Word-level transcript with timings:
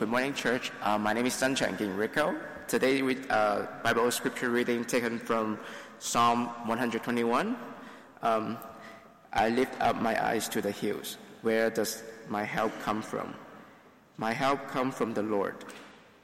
good 0.00 0.08
morning, 0.08 0.32
church. 0.32 0.72
Uh, 0.80 0.96
my 0.96 1.12
name 1.12 1.26
is 1.26 1.34
Sunshine 1.34 1.76
Rico. 1.76 2.34
Today, 2.66 3.02
with 3.02 3.30
uh, 3.30 3.66
Bible 3.84 4.10
scripture 4.10 4.48
reading 4.48 4.82
taken 4.82 5.18
from 5.18 5.58
Psalm 5.98 6.46
121. 6.64 7.54
Um, 8.22 8.56
I 9.34 9.50
lift 9.50 9.78
up 9.78 10.00
my 10.00 10.16
eyes 10.24 10.48
to 10.56 10.62
the 10.62 10.70
hills. 10.70 11.18
Where 11.42 11.68
does 11.68 12.02
my 12.30 12.44
help 12.44 12.72
come 12.80 13.02
from? 13.02 13.34
My 14.16 14.32
help 14.32 14.68
comes 14.68 14.94
from 14.94 15.12
the 15.12 15.22
Lord, 15.22 15.56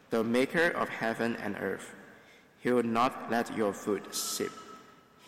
the 0.08 0.24
maker 0.24 0.70
of 0.70 0.88
heaven 0.88 1.36
and 1.44 1.54
earth. 1.60 1.94
He 2.60 2.70
will 2.70 2.82
not 2.82 3.30
let 3.30 3.54
your 3.54 3.74
foot 3.74 4.14
slip. 4.14 4.52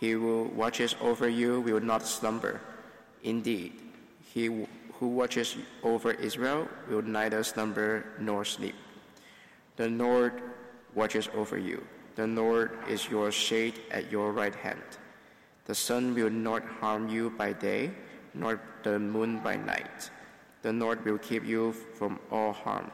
He 0.01 0.13
who 0.13 0.45
watches 0.57 0.97
over 1.03 1.29
you 1.29 1.61
will 1.61 1.81
not 1.81 2.07
slumber. 2.07 2.63
Indeed, 3.23 3.75
he 4.33 4.49
who 4.99 5.09
watches 5.09 5.57
over 5.83 6.13
Israel 6.13 6.69
will 6.89 7.03
neither 7.03 7.43
slumber 7.45 8.05
nor 8.19 8.45
sleep. 8.45 8.75
The 9.77 9.89
Lord 9.89 10.43
watches 10.95 11.29
over 11.35 11.57
you. 11.57 11.85
The 12.17 12.27
Lord 12.27 12.77
is 12.89 13.09
your 13.09 13.31
shade 13.31 13.81
at 13.93 14.11
your 14.11 14.33
right 14.33 14.55
hand. 14.55 14.83
The 15.67 15.75
sun 15.75 16.15
will 16.15 16.31
not 16.31 16.65
harm 16.65 17.09
you 17.09 17.31
by 17.31 17.53
day, 17.53 17.93
nor 18.35 18.61
the 18.83 18.99
moon 18.99 19.39
by 19.39 19.57
night. 19.57 20.11
The 20.63 20.73
Lord 20.73 21.05
will 21.05 21.19
keep 21.19 21.45
you 21.45 21.73
from 21.73 22.19
all 22.33 22.53
harm. 22.53 22.91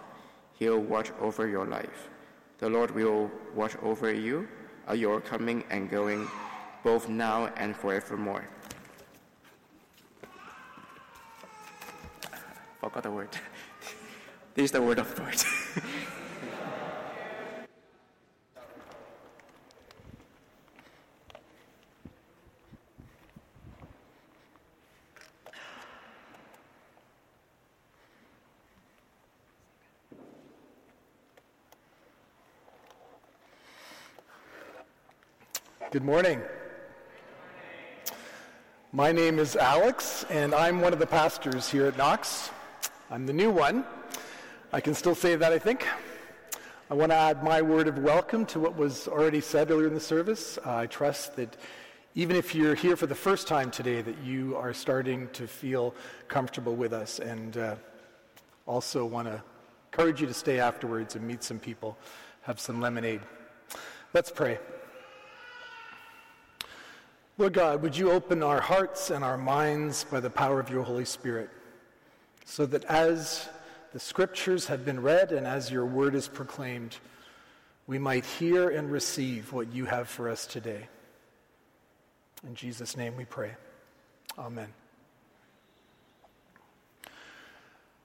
He'll 0.58 0.80
watch 0.80 1.10
over 1.20 1.48
your 1.48 1.64
life. 1.64 2.10
The 2.58 2.68
Lord 2.68 2.90
will 2.90 3.30
watch 3.54 3.76
over 3.82 4.12
you, 4.12 4.46
uh, 4.88 4.92
your 4.92 5.20
coming 5.20 5.64
and 5.70 5.90
going, 5.90 6.28
both 6.82 7.08
now 7.08 7.46
and 7.56 7.74
forevermore. 7.74 8.44
Forgot 12.84 13.02
the 13.02 13.10
word. 13.10 13.28
this 14.54 14.64
is 14.66 14.70
the 14.72 14.82
word 14.82 14.98
of 14.98 15.14
the 15.14 15.22
God. 15.22 15.34
Good 35.90 36.04
morning. 36.04 36.42
My 38.92 39.10
name 39.10 39.38
is 39.38 39.56
Alex, 39.56 40.26
and 40.28 40.54
I'm 40.54 40.82
one 40.82 40.92
of 40.92 40.98
the 40.98 41.06
pastors 41.06 41.70
here 41.70 41.86
at 41.86 41.96
Knox. 41.96 42.50
I'm 43.10 43.26
the 43.26 43.34
new 43.34 43.50
one. 43.50 43.84
I 44.72 44.80
can 44.80 44.94
still 44.94 45.14
say 45.14 45.36
that, 45.36 45.52
I 45.52 45.58
think. 45.58 45.86
I 46.90 46.94
want 46.94 47.12
to 47.12 47.16
add 47.16 47.44
my 47.44 47.60
word 47.60 47.86
of 47.86 47.98
welcome 47.98 48.46
to 48.46 48.58
what 48.58 48.76
was 48.76 49.06
already 49.08 49.42
said 49.42 49.70
earlier 49.70 49.88
in 49.88 49.94
the 49.94 50.00
service. 50.00 50.58
Uh, 50.64 50.76
I 50.76 50.86
trust 50.86 51.36
that 51.36 51.54
even 52.14 52.34
if 52.34 52.54
you're 52.54 52.74
here 52.74 52.96
for 52.96 53.06
the 53.06 53.14
first 53.14 53.46
time 53.46 53.70
today, 53.70 54.00
that 54.00 54.16
you 54.24 54.56
are 54.56 54.72
starting 54.72 55.28
to 55.34 55.46
feel 55.46 55.94
comfortable 56.28 56.76
with 56.76 56.94
us, 56.94 57.18
and 57.18 57.58
uh, 57.58 57.74
also 58.66 59.04
want 59.04 59.28
to 59.28 59.42
encourage 59.92 60.22
you 60.22 60.26
to 60.26 60.34
stay 60.34 60.58
afterwards 60.58 61.14
and 61.14 61.26
meet 61.26 61.42
some 61.42 61.58
people, 61.58 61.98
have 62.40 62.58
some 62.58 62.80
lemonade. 62.80 63.20
Let's 64.14 64.30
pray. 64.30 64.58
Lord 67.36 67.52
God, 67.52 67.82
would 67.82 67.98
you 67.98 68.12
open 68.12 68.42
our 68.42 68.62
hearts 68.62 69.10
and 69.10 69.22
our 69.22 69.36
minds 69.36 70.04
by 70.04 70.20
the 70.20 70.30
power 70.30 70.58
of 70.58 70.70
your 70.70 70.84
Holy 70.84 71.04
Spirit, 71.04 71.50
so 72.44 72.66
that 72.66 72.84
as 72.84 73.48
the 73.92 74.00
scriptures 74.00 74.66
have 74.66 74.84
been 74.84 75.00
read 75.00 75.32
and 75.32 75.46
as 75.46 75.70
your 75.70 75.86
word 75.86 76.14
is 76.14 76.28
proclaimed, 76.28 76.96
we 77.86 77.98
might 77.98 78.24
hear 78.24 78.70
and 78.70 78.90
receive 78.90 79.52
what 79.52 79.72
you 79.72 79.84
have 79.84 80.08
for 80.08 80.28
us 80.28 80.46
today. 80.46 80.88
In 82.46 82.54
Jesus' 82.54 82.96
name 82.96 83.16
we 83.16 83.24
pray. 83.24 83.52
Amen. 84.38 84.68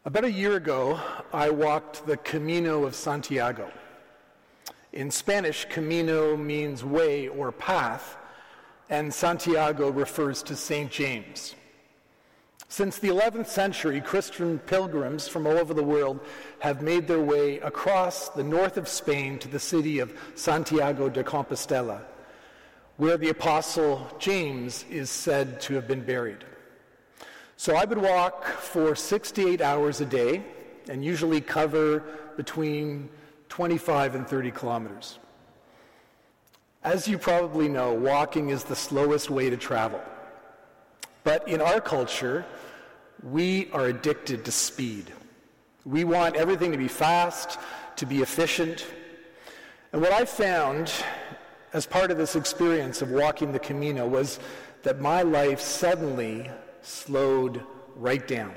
About 0.05 0.23
a 0.23 0.31
year 0.31 0.55
ago, 0.55 0.99
I 1.33 1.49
walked 1.49 2.05
the 2.07 2.17
Camino 2.17 2.85
of 2.85 2.95
Santiago. 2.95 3.71
In 4.93 5.11
Spanish, 5.11 5.65
Camino 5.69 6.37
means 6.37 6.83
way 6.83 7.27
or 7.27 7.51
path 7.51 8.17
and 8.89 9.13
Santiago 9.13 9.89
refers 9.89 10.41
to 10.43 10.55
St. 10.55 10.89
James. 10.89 11.55
Since 12.71 12.99
the 12.99 13.07
11th 13.07 13.47
century, 13.47 13.99
Christian 13.99 14.59
pilgrims 14.59 15.27
from 15.27 15.47
all 15.47 15.57
over 15.57 15.73
the 15.73 15.83
world 15.83 16.19
have 16.59 16.83
made 16.83 17.07
their 17.07 17.19
way 17.19 17.59
across 17.61 18.29
the 18.29 18.43
north 18.43 18.77
of 18.77 18.87
Spain 18.87 19.39
to 19.39 19.47
the 19.47 19.59
city 19.59 19.97
of 19.97 20.13
Santiago 20.35 21.09
de 21.09 21.23
Compostela, 21.23 22.01
where 22.97 23.17
the 23.17 23.29
Apostle 23.29 24.07
James 24.19 24.85
is 24.87 25.09
said 25.09 25.59
to 25.61 25.73
have 25.73 25.87
been 25.87 26.03
buried. 26.03 26.45
So 27.57 27.75
I 27.75 27.85
would 27.85 27.97
walk 27.97 28.45
for 28.45 28.95
68 28.95 29.61
hours 29.61 29.99
a 29.99 30.05
day 30.05 30.43
and 30.87 31.03
usually 31.03 31.41
cover 31.41 32.03
between 32.37 33.09
25 33.49 34.13
and 34.13 34.27
30 34.27 34.51
kilometers. 34.51 35.17
As 36.83 37.07
you 37.07 37.17
probably 37.17 37.67
know, 37.67 37.93
walking 37.93 38.49
is 38.49 38.63
the 38.63 38.75
slowest 38.75 39.31
way 39.31 39.49
to 39.49 39.57
travel. 39.57 40.01
But 41.29 41.47
in 41.47 41.61
our 41.61 41.79
culture, 41.79 42.43
we 43.21 43.69
are 43.71 43.85
addicted 43.85 44.45
to 44.45 44.51
speed. 44.51 45.13
We 45.85 46.03
want 46.03 46.35
everything 46.35 46.71
to 46.71 46.77
be 46.79 46.87
fast, 46.87 47.59
to 47.97 48.07
be 48.07 48.23
efficient. 48.23 48.87
And 49.93 50.01
what 50.01 50.11
I 50.11 50.25
found 50.25 50.91
as 51.71 51.85
part 51.85 52.09
of 52.09 52.17
this 52.17 52.35
experience 52.35 53.03
of 53.03 53.11
walking 53.11 53.51
the 53.51 53.59
Camino 53.59 54.07
was 54.07 54.39
that 54.81 55.01
my 55.01 55.21
life 55.21 55.59
suddenly 55.59 56.49
slowed 56.81 57.61
right 57.95 58.27
down. 58.27 58.55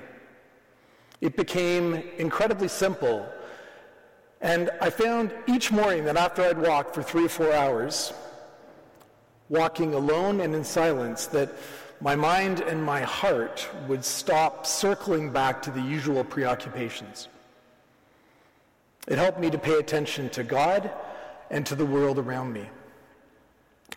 It 1.21 1.37
became 1.37 2.03
incredibly 2.16 2.69
simple 2.69 3.28
and 4.41 4.71
I 4.81 4.88
found 4.88 5.31
each 5.47 5.71
morning 5.71 6.06
that 6.06 6.16
after 6.16 6.43
I'd 6.43 6.56
walked 6.56 6.94
for 6.94 7.03
three 7.03 7.27
or 7.27 7.28
four 7.28 7.53
hours, 7.53 8.15
walking 9.50 9.93
alone 9.93 10.41
and 10.41 10.55
in 10.55 10.65
silence, 10.65 11.27
that 11.27 11.53
my 12.03 12.17
mind 12.17 12.59
and 12.61 12.83
my 12.83 13.03
heart 13.03 13.69
would 13.87 14.05
stop 14.05 14.67
circling 14.67 15.31
back 15.31 15.63
to 15.63 15.71
the 15.71 15.81
usual 15.81 16.25
preoccupations. 16.25 17.29
It 19.07 19.19
helped 19.19 19.39
me 19.39 19.51
to 19.51 19.59
pay 19.59 19.79
attention 19.79 20.29
to 20.31 20.43
God 20.43 20.91
and 21.49 21.65
to 21.67 21.77
the 21.77 21.87
world 21.87 22.19
around 22.19 22.53
me. 22.53 22.69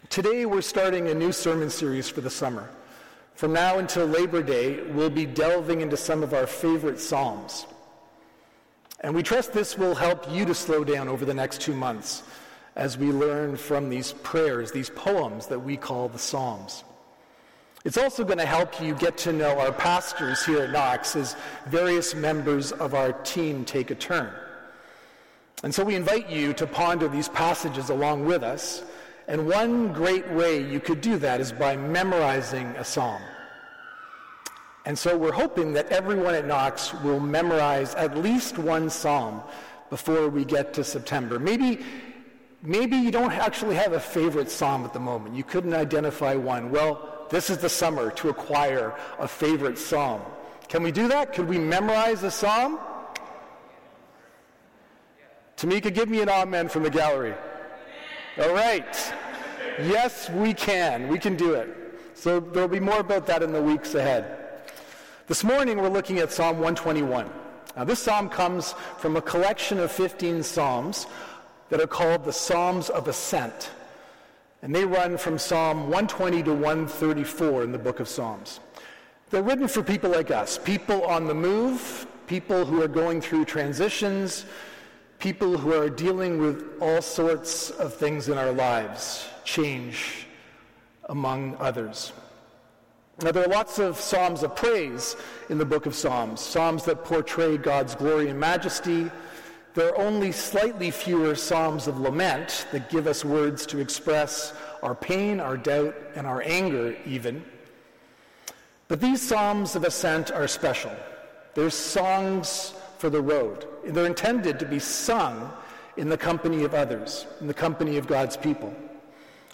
Today, 0.09 0.45
we're 0.45 0.61
starting 0.61 1.07
a 1.07 1.15
new 1.15 1.31
sermon 1.31 1.71
series 1.71 2.07
for 2.07 2.21
the 2.21 2.29
summer. 2.29 2.69
From 3.33 3.53
now 3.53 3.79
until 3.79 4.05
Labor 4.05 4.43
Day, 4.43 4.83
we'll 4.83 5.09
be 5.09 5.25
delving 5.25 5.81
into 5.81 5.97
some 5.97 6.21
of 6.21 6.31
our 6.31 6.45
favorite 6.45 6.99
Psalms. 6.99 7.65
And 9.01 9.15
we 9.15 9.23
trust 9.23 9.51
this 9.51 9.79
will 9.79 9.95
help 9.95 10.31
you 10.31 10.45
to 10.45 10.53
slow 10.53 10.83
down 10.83 11.07
over 11.07 11.25
the 11.25 11.33
next 11.33 11.59
two 11.59 11.73
months 11.73 12.21
as 12.75 12.99
we 12.99 13.07
learn 13.11 13.57
from 13.57 13.89
these 13.89 14.13
prayers, 14.13 14.71
these 14.71 14.91
poems 14.91 15.47
that 15.47 15.59
we 15.59 15.75
call 15.75 16.07
the 16.07 16.19
Psalms. 16.19 16.83
It's 17.85 17.99
also 17.99 18.23
going 18.23 18.39
to 18.39 18.47
help 18.47 18.81
you 18.81 18.95
get 18.95 19.15
to 19.19 19.31
know 19.31 19.59
our 19.59 19.71
pastors 19.71 20.43
here 20.43 20.63
at 20.63 20.71
Knox 20.71 21.15
as 21.15 21.35
various 21.67 22.15
members 22.15 22.71
of 22.71 22.95
our 22.95 23.13
team 23.13 23.63
take 23.63 23.91
a 23.91 23.95
turn. 23.95 24.33
And 25.61 25.73
so 25.73 25.83
we 25.83 25.93
invite 25.93 26.27
you 26.27 26.51
to 26.53 26.65
ponder 26.65 27.07
these 27.07 27.29
passages 27.29 27.91
along 27.91 28.25
with 28.25 28.41
us. 28.41 28.83
And 29.27 29.47
one 29.47 29.93
great 29.93 30.27
way 30.31 30.67
you 30.67 30.79
could 30.79 30.99
do 30.99 31.17
that 31.17 31.39
is 31.39 31.51
by 31.51 31.77
memorizing 31.77 32.65
a 32.69 32.83
psalm. 32.83 33.21
And 34.87 34.97
so 34.97 35.15
we're 35.15 35.31
hoping 35.31 35.73
that 35.73 35.87
everyone 35.89 36.33
at 36.33 36.47
Knox 36.47 36.91
will 37.03 37.19
memorize 37.19 37.93
at 37.93 38.17
least 38.17 38.57
one 38.57 38.89
psalm 38.89 39.43
before 39.91 40.27
we 40.29 40.43
get 40.43 40.73
to 40.73 40.83
September. 40.83 41.37
Maybe, 41.37 41.85
maybe 42.63 42.97
you 42.97 43.11
don't 43.11 43.31
actually 43.31 43.75
have 43.75 43.93
a 43.93 43.99
favorite 43.99 44.49
psalm 44.49 44.85
at 44.85 44.93
the 44.93 44.99
moment. 44.99 45.35
You 45.35 45.43
couldn't 45.43 45.75
identify 45.75 46.33
one. 46.33 46.71
Well, 46.71 47.14
this 47.29 47.49
is 47.49 47.57
the 47.57 47.69
summer 47.69 48.11
to 48.11 48.29
acquire 48.29 48.93
a 49.19 49.27
favorite 49.27 49.77
psalm. 49.77 50.21
Can 50.67 50.83
we 50.83 50.91
do 50.91 51.07
that? 51.07 51.33
Could 51.33 51.47
we 51.47 51.57
memorize 51.57 52.23
a 52.23 52.31
psalm? 52.31 52.79
Tamika, 55.57 55.93
give 55.93 56.09
me 56.09 56.21
an 56.21 56.29
amen 56.29 56.67
from 56.67 56.83
the 56.83 56.89
gallery. 56.89 57.33
All 58.41 58.53
right. 58.53 59.13
Yes, 59.79 60.29
we 60.29 60.53
can. 60.53 61.07
We 61.07 61.19
can 61.19 61.35
do 61.35 61.53
it. 61.53 61.69
So 62.13 62.39
there'll 62.39 62.67
be 62.67 62.79
more 62.79 62.99
about 62.99 63.25
that 63.27 63.43
in 63.43 63.51
the 63.51 63.61
weeks 63.61 63.95
ahead. 63.95 64.37
This 65.27 65.43
morning 65.43 65.77
we're 65.77 65.89
looking 65.89 66.19
at 66.19 66.31
Psalm 66.31 66.57
121. 66.57 67.29
Now, 67.75 67.83
this 67.83 67.99
psalm 67.99 68.29
comes 68.29 68.73
from 68.97 69.17
a 69.17 69.21
collection 69.21 69.79
of 69.79 69.91
15 69.91 70.43
psalms 70.43 71.07
that 71.69 71.81
are 71.81 71.87
called 71.87 72.23
the 72.23 72.31
Psalms 72.31 72.89
of 72.89 73.07
Ascent. 73.07 73.71
And 74.65 74.73
they 74.73 74.83
run 74.83 75.15
from 75.15 75.37
Psalm 75.37 75.91
120 75.91 76.41
to 76.41 76.51
134 76.51 77.61
in 77.61 77.71
the 77.71 77.77
book 77.77 77.99
of 77.99 78.07
Psalms. 78.07 78.59
They're 79.29 79.43
written 79.43 79.67
for 79.67 79.83
people 79.83 80.09
like 80.09 80.31
us, 80.31 80.57
people 80.57 81.05
on 81.05 81.27
the 81.27 81.35
move, 81.35 82.07
people 82.25 82.65
who 82.65 82.81
are 82.81 82.87
going 82.87 83.21
through 83.21 83.45
transitions, 83.45 84.47
people 85.19 85.55
who 85.55 85.71
are 85.71 85.87
dealing 85.87 86.39
with 86.39 86.81
all 86.81 87.03
sorts 87.03 87.69
of 87.69 87.93
things 87.93 88.27
in 88.27 88.39
our 88.39 88.51
lives, 88.51 89.27
change 89.43 90.25
among 91.09 91.55
others. 91.57 92.11
Now, 93.21 93.31
there 93.31 93.43
are 93.43 93.49
lots 93.49 93.77
of 93.77 93.99
psalms 93.99 94.41
of 94.41 94.55
praise 94.55 95.15
in 95.49 95.59
the 95.59 95.65
book 95.65 95.85
of 95.85 95.93
Psalms, 95.93 96.41
psalms 96.41 96.85
that 96.85 97.03
portray 97.05 97.59
God's 97.59 97.93
glory 97.93 98.29
and 98.29 98.39
majesty. 98.39 99.11
There 99.75 99.89
are 99.89 99.97
only 99.97 100.31
slightly 100.31 100.89
fewer 100.89 101.35
psalms 101.35 101.87
of 101.87 101.99
lament 101.99 102.65
that 102.71 102.89
give 102.89 103.07
us 103.07 103.25
words 103.25 103.65
to 103.67 103.79
express 103.79 104.53
our 104.81 104.95
pain, 104.95 105.39
our 105.39 105.57
doubt, 105.57 105.95
and 106.15 106.25
our 106.25 106.41
anger, 106.43 106.95
even. 107.05 107.43
But 108.87 109.01
these 109.01 109.21
psalms 109.21 109.75
of 109.75 109.83
ascent 109.83 110.31
are 110.31 110.47
special. 110.47 110.91
They're 111.55 111.69
songs 111.69 112.73
for 112.97 113.09
the 113.09 113.21
road. 113.21 113.67
They're 113.85 114.05
intended 114.05 114.59
to 114.59 114.65
be 114.65 114.79
sung 114.79 115.51
in 115.97 116.07
the 116.07 116.17
company 116.17 116.63
of 116.63 116.73
others, 116.73 117.25
in 117.41 117.47
the 117.47 117.53
company 117.53 117.97
of 117.97 118.07
God's 118.07 118.37
people. 118.37 118.73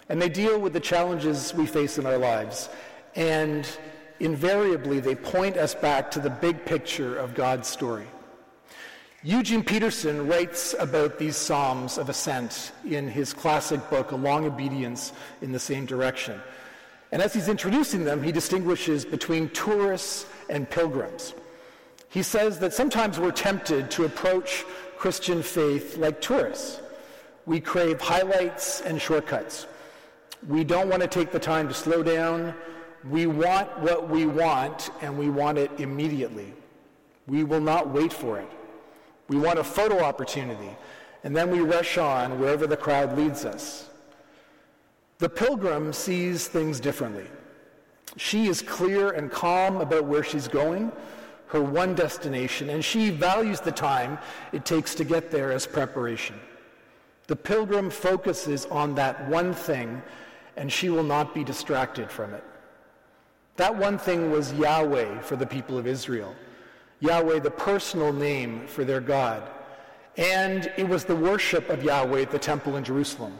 And 0.08 0.22
they 0.22 0.28
deal 0.28 0.60
with 0.60 0.72
the 0.72 0.80
challenges 0.80 1.52
we 1.52 1.66
face 1.66 1.98
in 1.98 2.06
our 2.06 2.18
lives 2.18 2.68
and 3.14 3.68
invariably, 4.20 5.00
they 5.00 5.14
point 5.14 5.56
us 5.56 5.74
back 5.74 6.10
to 6.12 6.20
the 6.20 6.30
big 6.30 6.64
picture 6.64 7.18
of 7.18 7.34
God's 7.34 7.68
story. 7.68 8.06
Eugene 9.24 9.62
Peterson 9.62 10.26
writes 10.26 10.74
about 10.78 11.18
these 11.18 11.36
Psalms 11.36 11.96
of 11.96 12.08
Ascent 12.08 12.72
in 12.84 13.06
his 13.06 13.32
classic 13.32 13.88
book, 13.88 14.10
A 14.10 14.16
Long 14.16 14.44
Obedience 14.46 15.12
in 15.40 15.52
the 15.52 15.60
Same 15.60 15.86
Direction. 15.86 16.40
And 17.12 17.22
as 17.22 17.32
he's 17.32 17.48
introducing 17.48 18.04
them, 18.04 18.22
he 18.22 18.32
distinguishes 18.32 19.04
between 19.04 19.48
tourists 19.50 20.26
and 20.50 20.68
pilgrims. 20.68 21.34
He 22.08 22.22
says 22.22 22.58
that 22.58 22.74
sometimes 22.74 23.20
we're 23.20 23.30
tempted 23.30 23.90
to 23.92 24.04
approach 24.04 24.64
Christian 24.96 25.42
faith 25.42 25.96
like 25.96 26.20
tourists. 26.20 26.80
We 27.46 27.60
crave 27.60 28.00
highlights 28.00 28.80
and 28.80 29.00
shortcuts. 29.00 29.66
We 30.48 30.64
don't 30.64 30.88
want 30.88 31.02
to 31.02 31.08
take 31.08 31.30
the 31.30 31.38
time 31.38 31.68
to 31.68 31.74
slow 31.74 32.02
down 32.02 32.54
we 33.08 33.26
want 33.26 33.80
what 33.80 34.08
we 34.08 34.26
want, 34.26 34.90
and 35.00 35.18
we 35.18 35.28
want 35.28 35.58
it 35.58 35.70
immediately. 35.78 36.52
We 37.26 37.42
will 37.42 37.60
not 37.60 37.88
wait 37.88 38.12
for 38.12 38.38
it. 38.38 38.48
We 39.28 39.36
want 39.36 39.58
a 39.58 39.64
photo 39.64 40.00
opportunity, 40.00 40.76
and 41.24 41.34
then 41.36 41.50
we 41.50 41.60
rush 41.60 41.98
on 41.98 42.40
wherever 42.40 42.66
the 42.66 42.76
crowd 42.76 43.16
leads 43.16 43.44
us. 43.44 43.88
The 45.18 45.28
pilgrim 45.28 45.92
sees 45.92 46.48
things 46.48 46.80
differently. 46.80 47.26
She 48.16 48.48
is 48.48 48.60
clear 48.60 49.12
and 49.12 49.30
calm 49.30 49.76
about 49.76 50.04
where 50.04 50.24
she's 50.24 50.48
going, 50.48 50.92
her 51.46 51.62
one 51.62 51.94
destination, 51.94 52.70
and 52.70 52.84
she 52.84 53.10
values 53.10 53.60
the 53.60 53.72
time 53.72 54.18
it 54.52 54.64
takes 54.64 54.94
to 54.96 55.04
get 55.04 55.30
there 55.30 55.52
as 55.52 55.66
preparation. 55.66 56.36
The 57.26 57.36
pilgrim 57.36 57.88
focuses 57.88 58.66
on 58.66 58.94
that 58.96 59.28
one 59.28 59.54
thing, 59.54 60.02
and 60.56 60.70
she 60.70 60.90
will 60.90 61.04
not 61.04 61.34
be 61.34 61.44
distracted 61.44 62.10
from 62.10 62.34
it. 62.34 62.44
That 63.56 63.76
one 63.76 63.98
thing 63.98 64.30
was 64.30 64.52
Yahweh 64.54 65.20
for 65.20 65.36
the 65.36 65.46
people 65.46 65.78
of 65.78 65.86
Israel. 65.86 66.34
Yahweh, 67.02 67.40
the 67.40 67.50
personal 67.50 68.12
name 68.12 68.64
for 68.68 68.84
their 68.84 69.00
God. 69.00 69.42
And 70.16 70.72
it 70.76 70.88
was 70.88 71.04
the 71.04 71.16
worship 71.16 71.68
of 71.68 71.82
Yahweh 71.82 72.22
at 72.22 72.30
the 72.30 72.38
temple 72.38 72.76
in 72.76 72.84
Jerusalem. 72.84 73.36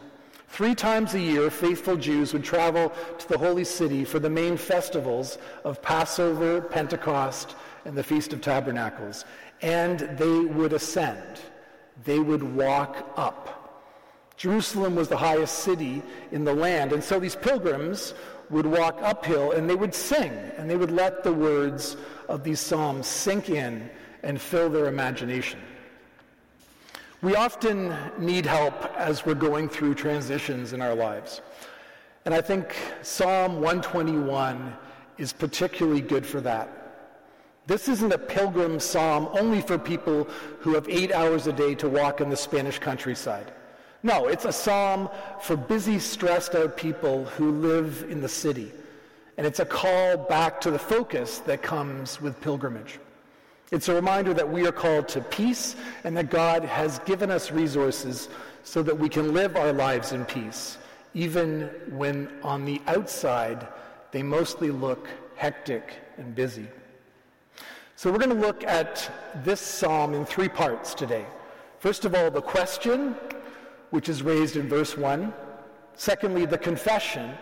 Three 0.48 0.74
times 0.74 1.14
a 1.14 1.20
year, 1.20 1.48
faithful 1.48 1.96
Jews 1.96 2.32
would 2.32 2.42
travel 2.42 2.92
to 3.18 3.28
the 3.28 3.38
holy 3.38 3.62
city 3.62 4.04
for 4.04 4.18
the 4.18 4.28
main 4.28 4.56
festivals 4.56 5.38
of 5.64 5.80
Passover, 5.80 6.60
Pentecost, 6.60 7.54
and 7.84 7.96
the 7.96 8.02
Feast 8.02 8.32
of 8.32 8.40
Tabernacles. 8.40 9.24
And 9.62 10.00
they 10.18 10.40
would 10.40 10.72
ascend. 10.72 11.40
They 12.04 12.18
would 12.18 12.42
walk 12.42 13.12
up. 13.16 13.62
Jerusalem 14.36 14.96
was 14.96 15.06
the 15.06 15.16
highest 15.16 15.60
city 15.60 16.02
in 16.32 16.44
the 16.44 16.52
land. 16.52 16.92
And 16.92 17.04
so 17.04 17.20
these 17.20 17.36
pilgrims 17.36 18.12
would 18.52 18.66
walk 18.66 18.98
uphill 19.02 19.52
and 19.52 19.68
they 19.68 19.74
would 19.74 19.94
sing 19.94 20.30
and 20.56 20.70
they 20.70 20.76
would 20.76 20.92
let 20.92 21.24
the 21.24 21.32
words 21.32 21.96
of 22.28 22.44
these 22.44 22.60
psalms 22.60 23.06
sink 23.06 23.50
in 23.50 23.90
and 24.22 24.40
fill 24.40 24.70
their 24.70 24.86
imagination. 24.86 25.58
We 27.22 27.34
often 27.34 27.96
need 28.18 28.46
help 28.46 28.74
as 28.96 29.24
we're 29.24 29.34
going 29.34 29.68
through 29.68 29.94
transitions 29.94 30.72
in 30.72 30.82
our 30.82 30.94
lives. 30.94 31.40
And 32.24 32.34
I 32.34 32.40
think 32.40 32.76
Psalm 33.02 33.54
121 33.54 34.76
is 35.18 35.32
particularly 35.32 36.00
good 36.00 36.26
for 36.26 36.40
that. 36.42 36.68
This 37.66 37.88
isn't 37.88 38.12
a 38.12 38.18
pilgrim 38.18 38.80
psalm 38.80 39.28
only 39.38 39.60
for 39.60 39.78
people 39.78 40.24
who 40.60 40.74
have 40.74 40.88
eight 40.88 41.12
hours 41.12 41.46
a 41.46 41.52
day 41.52 41.74
to 41.76 41.88
walk 41.88 42.20
in 42.20 42.28
the 42.28 42.36
Spanish 42.36 42.78
countryside. 42.78 43.52
No, 44.02 44.26
it's 44.26 44.44
a 44.44 44.52
psalm 44.52 45.08
for 45.40 45.56
busy, 45.56 45.98
stressed 45.98 46.54
out 46.54 46.76
people 46.76 47.24
who 47.24 47.52
live 47.52 48.06
in 48.08 48.20
the 48.20 48.28
city. 48.28 48.72
And 49.36 49.46
it's 49.46 49.60
a 49.60 49.64
call 49.64 50.16
back 50.16 50.60
to 50.62 50.70
the 50.70 50.78
focus 50.78 51.38
that 51.40 51.62
comes 51.62 52.20
with 52.20 52.40
pilgrimage. 52.40 52.98
It's 53.70 53.88
a 53.88 53.94
reminder 53.94 54.34
that 54.34 54.50
we 54.50 54.66
are 54.66 54.72
called 54.72 55.08
to 55.08 55.20
peace 55.20 55.76
and 56.04 56.16
that 56.16 56.30
God 56.30 56.64
has 56.64 56.98
given 57.00 57.30
us 57.30 57.50
resources 57.50 58.28
so 58.64 58.82
that 58.82 58.98
we 58.98 59.08
can 59.08 59.32
live 59.32 59.56
our 59.56 59.72
lives 59.72 60.12
in 60.12 60.24
peace, 60.26 60.78
even 61.14 61.70
when 61.90 62.28
on 62.42 62.64
the 62.64 62.82
outside 62.86 63.66
they 64.10 64.22
mostly 64.22 64.70
look 64.70 65.08
hectic 65.36 65.94
and 66.18 66.34
busy. 66.34 66.66
So 67.96 68.10
we're 68.10 68.18
going 68.18 68.36
to 68.36 68.46
look 68.46 68.64
at 68.64 69.10
this 69.44 69.60
psalm 69.60 70.12
in 70.12 70.26
three 70.26 70.48
parts 70.48 70.92
today. 70.92 71.24
First 71.78 72.04
of 72.04 72.14
all, 72.14 72.30
the 72.30 72.42
question 72.42 73.16
which 73.92 74.08
is 74.08 74.22
raised 74.22 74.56
in 74.56 74.68
verse 74.68 74.96
1. 74.96 75.32
Secondly, 75.94 76.46
the 76.46 76.56
confession 76.56 77.34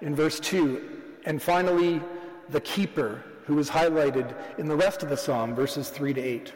in 0.00 0.14
verse 0.14 0.40
2. 0.40 0.80
And 1.26 1.40
finally, 1.40 2.00
the 2.48 2.62
keeper, 2.62 3.22
who 3.44 3.58
is 3.58 3.68
highlighted 3.68 4.34
in 4.56 4.68
the 4.68 4.74
rest 4.74 5.02
of 5.02 5.10
the 5.10 5.16
psalm, 5.16 5.54
verses 5.54 5.90
3 5.90 6.14
to 6.14 6.20
8. 6.20 6.54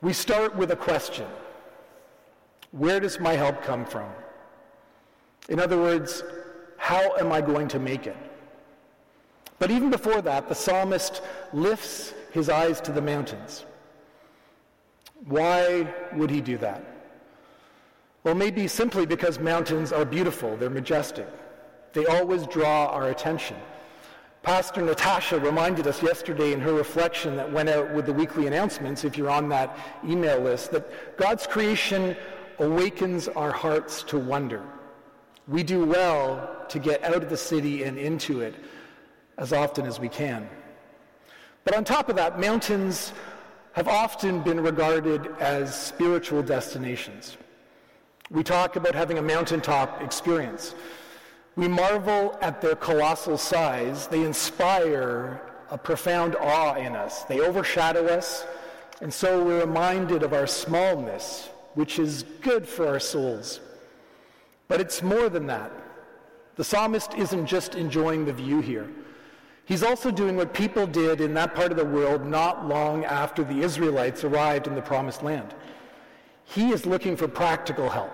We 0.00 0.14
start 0.14 0.56
with 0.56 0.70
a 0.70 0.76
question 0.76 1.26
Where 2.70 3.00
does 3.00 3.20
my 3.20 3.34
help 3.34 3.62
come 3.62 3.84
from? 3.84 4.08
In 5.50 5.60
other 5.60 5.76
words, 5.76 6.22
how 6.78 7.16
am 7.16 7.32
I 7.32 7.42
going 7.42 7.68
to 7.68 7.78
make 7.78 8.06
it? 8.06 8.16
But 9.58 9.70
even 9.70 9.90
before 9.90 10.22
that, 10.22 10.48
the 10.48 10.54
psalmist 10.54 11.20
lifts 11.52 12.14
his 12.32 12.48
eyes 12.48 12.80
to 12.80 12.92
the 12.92 13.02
mountains. 13.02 13.66
Why 15.26 15.92
would 16.14 16.30
he 16.30 16.40
do 16.40 16.58
that? 16.58 16.84
Well, 18.24 18.34
maybe 18.34 18.68
simply 18.68 19.06
because 19.06 19.38
mountains 19.38 19.92
are 19.92 20.04
beautiful, 20.04 20.56
they're 20.56 20.70
majestic. 20.70 21.28
They 21.92 22.06
always 22.06 22.46
draw 22.46 22.86
our 22.86 23.10
attention. 23.10 23.56
Pastor 24.42 24.82
Natasha 24.82 25.38
reminded 25.38 25.86
us 25.86 26.02
yesterday 26.02 26.52
in 26.52 26.60
her 26.60 26.72
reflection 26.72 27.36
that 27.36 27.52
went 27.52 27.68
out 27.68 27.92
with 27.94 28.06
the 28.06 28.12
weekly 28.12 28.46
announcements, 28.46 29.04
if 29.04 29.16
you're 29.16 29.30
on 29.30 29.48
that 29.50 29.76
email 30.04 30.40
list, 30.40 30.72
that 30.72 31.16
God's 31.16 31.46
creation 31.46 32.16
awakens 32.58 33.28
our 33.28 33.52
hearts 33.52 34.02
to 34.04 34.18
wonder. 34.18 34.64
We 35.46 35.62
do 35.62 35.84
well 35.84 36.64
to 36.68 36.78
get 36.78 37.04
out 37.04 37.22
of 37.22 37.30
the 37.30 37.36
city 37.36 37.84
and 37.84 37.98
into 37.98 38.40
it 38.40 38.54
as 39.38 39.52
often 39.52 39.86
as 39.86 40.00
we 40.00 40.08
can. 40.08 40.48
But 41.64 41.76
on 41.76 41.84
top 41.84 42.08
of 42.08 42.16
that, 42.16 42.40
mountains 42.40 43.12
have 43.72 43.88
often 43.88 44.40
been 44.40 44.60
regarded 44.60 45.26
as 45.40 45.74
spiritual 45.74 46.42
destinations. 46.42 47.36
We 48.30 48.42
talk 48.42 48.76
about 48.76 48.94
having 48.94 49.18
a 49.18 49.22
mountaintop 49.22 50.02
experience. 50.02 50.74
We 51.56 51.68
marvel 51.68 52.38
at 52.40 52.60
their 52.60 52.76
colossal 52.76 53.38
size. 53.38 54.06
They 54.06 54.24
inspire 54.24 55.40
a 55.70 55.78
profound 55.78 56.36
awe 56.36 56.74
in 56.74 56.94
us. 56.94 57.24
They 57.24 57.40
overshadow 57.40 58.06
us, 58.06 58.46
and 59.00 59.12
so 59.12 59.42
we're 59.42 59.60
reminded 59.60 60.22
of 60.22 60.32
our 60.32 60.46
smallness, 60.46 61.48
which 61.74 61.98
is 61.98 62.24
good 62.42 62.68
for 62.68 62.86
our 62.86 63.00
souls. 63.00 63.60
But 64.68 64.80
it's 64.80 65.02
more 65.02 65.28
than 65.28 65.46
that. 65.46 65.72
The 66.56 66.64
psalmist 66.64 67.14
isn't 67.14 67.46
just 67.46 67.74
enjoying 67.74 68.26
the 68.26 68.32
view 68.32 68.60
here. 68.60 68.88
He's 69.72 69.82
also 69.82 70.10
doing 70.10 70.36
what 70.36 70.52
people 70.52 70.86
did 70.86 71.22
in 71.22 71.32
that 71.32 71.54
part 71.54 71.70
of 71.70 71.78
the 71.78 71.84
world 71.86 72.26
not 72.26 72.68
long 72.68 73.06
after 73.06 73.42
the 73.42 73.62
Israelites 73.62 74.22
arrived 74.22 74.66
in 74.66 74.74
the 74.74 74.82
promised 74.82 75.22
land. 75.22 75.54
He 76.44 76.72
is 76.72 76.84
looking 76.84 77.16
for 77.16 77.26
practical 77.26 77.88
help. 77.88 78.12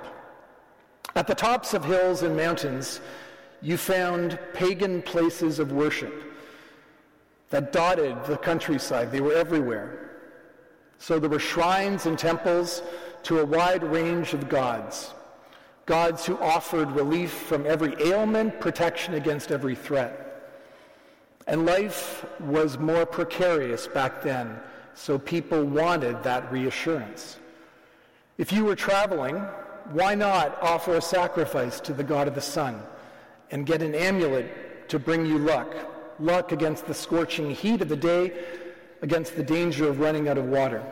At 1.17 1.27
the 1.27 1.35
tops 1.35 1.75
of 1.75 1.85
hills 1.85 2.23
and 2.23 2.37
mountains, 2.37 3.01
you 3.61 3.77
found 3.77 4.39
pagan 4.55 5.03
places 5.03 5.59
of 5.59 5.73
worship 5.73 6.33
that 7.51 7.73
dotted 7.73 8.25
the 8.27 8.37
countryside. 8.37 9.11
They 9.11 9.21
were 9.21 9.35
everywhere. 9.35 10.11
So 10.99 11.19
there 11.19 11.29
were 11.29 11.41
shrines 11.41 12.07
and 12.07 12.17
temples 12.17 12.83
to 13.25 13.41
a 13.41 13.45
wide 13.45 13.83
range 13.83 14.33
of 14.33 14.49
gods. 14.49 15.13
Gods 15.87 16.25
who 16.25 16.39
offered 16.39 16.93
relief 16.93 17.33
from 17.33 17.67
every 17.67 18.01
ailment, 18.01 18.61
protection 18.61 19.15
against 19.15 19.51
every 19.51 19.75
threat. 19.75 20.28
And 21.49 21.65
life 21.65 22.27
was 22.41 22.79
more 22.79 23.07
precarious 23.07 23.87
back 23.87 24.23
then, 24.23 24.61
so 24.95 25.19
people 25.19 25.65
wanted 25.65 26.23
that 26.23 26.53
reassurance. 26.53 27.39
If 28.37 28.53
you 28.53 28.67
were 28.67 28.77
traveling, 28.77 29.37
why 29.93 30.15
not 30.15 30.59
offer 30.61 30.97
a 30.97 31.01
sacrifice 31.01 31.81
to 31.81 31.95
the 31.95 32.05
God 32.05 32.29
of 32.29 32.35
the 32.35 32.43
sun 32.43 32.83
and 33.51 33.65
get 33.65 33.81
an 33.81 33.95
amulet 33.95 34.89
to 34.91 34.99
bring 34.99 35.25
you 35.25 35.39
luck? 35.39 35.75
Luck 36.21 36.53
against 36.53 36.87
the 36.87 36.93
scorching 36.93 37.51
heat 37.51 37.81
of 37.81 37.89
the 37.89 37.97
day, 37.97 38.33
against 39.01 39.35
the 39.35 39.43
danger 39.43 39.89
of 39.89 40.01
running 40.01 40.29
out 40.29 40.37
of 40.37 40.45
water. 40.45 40.85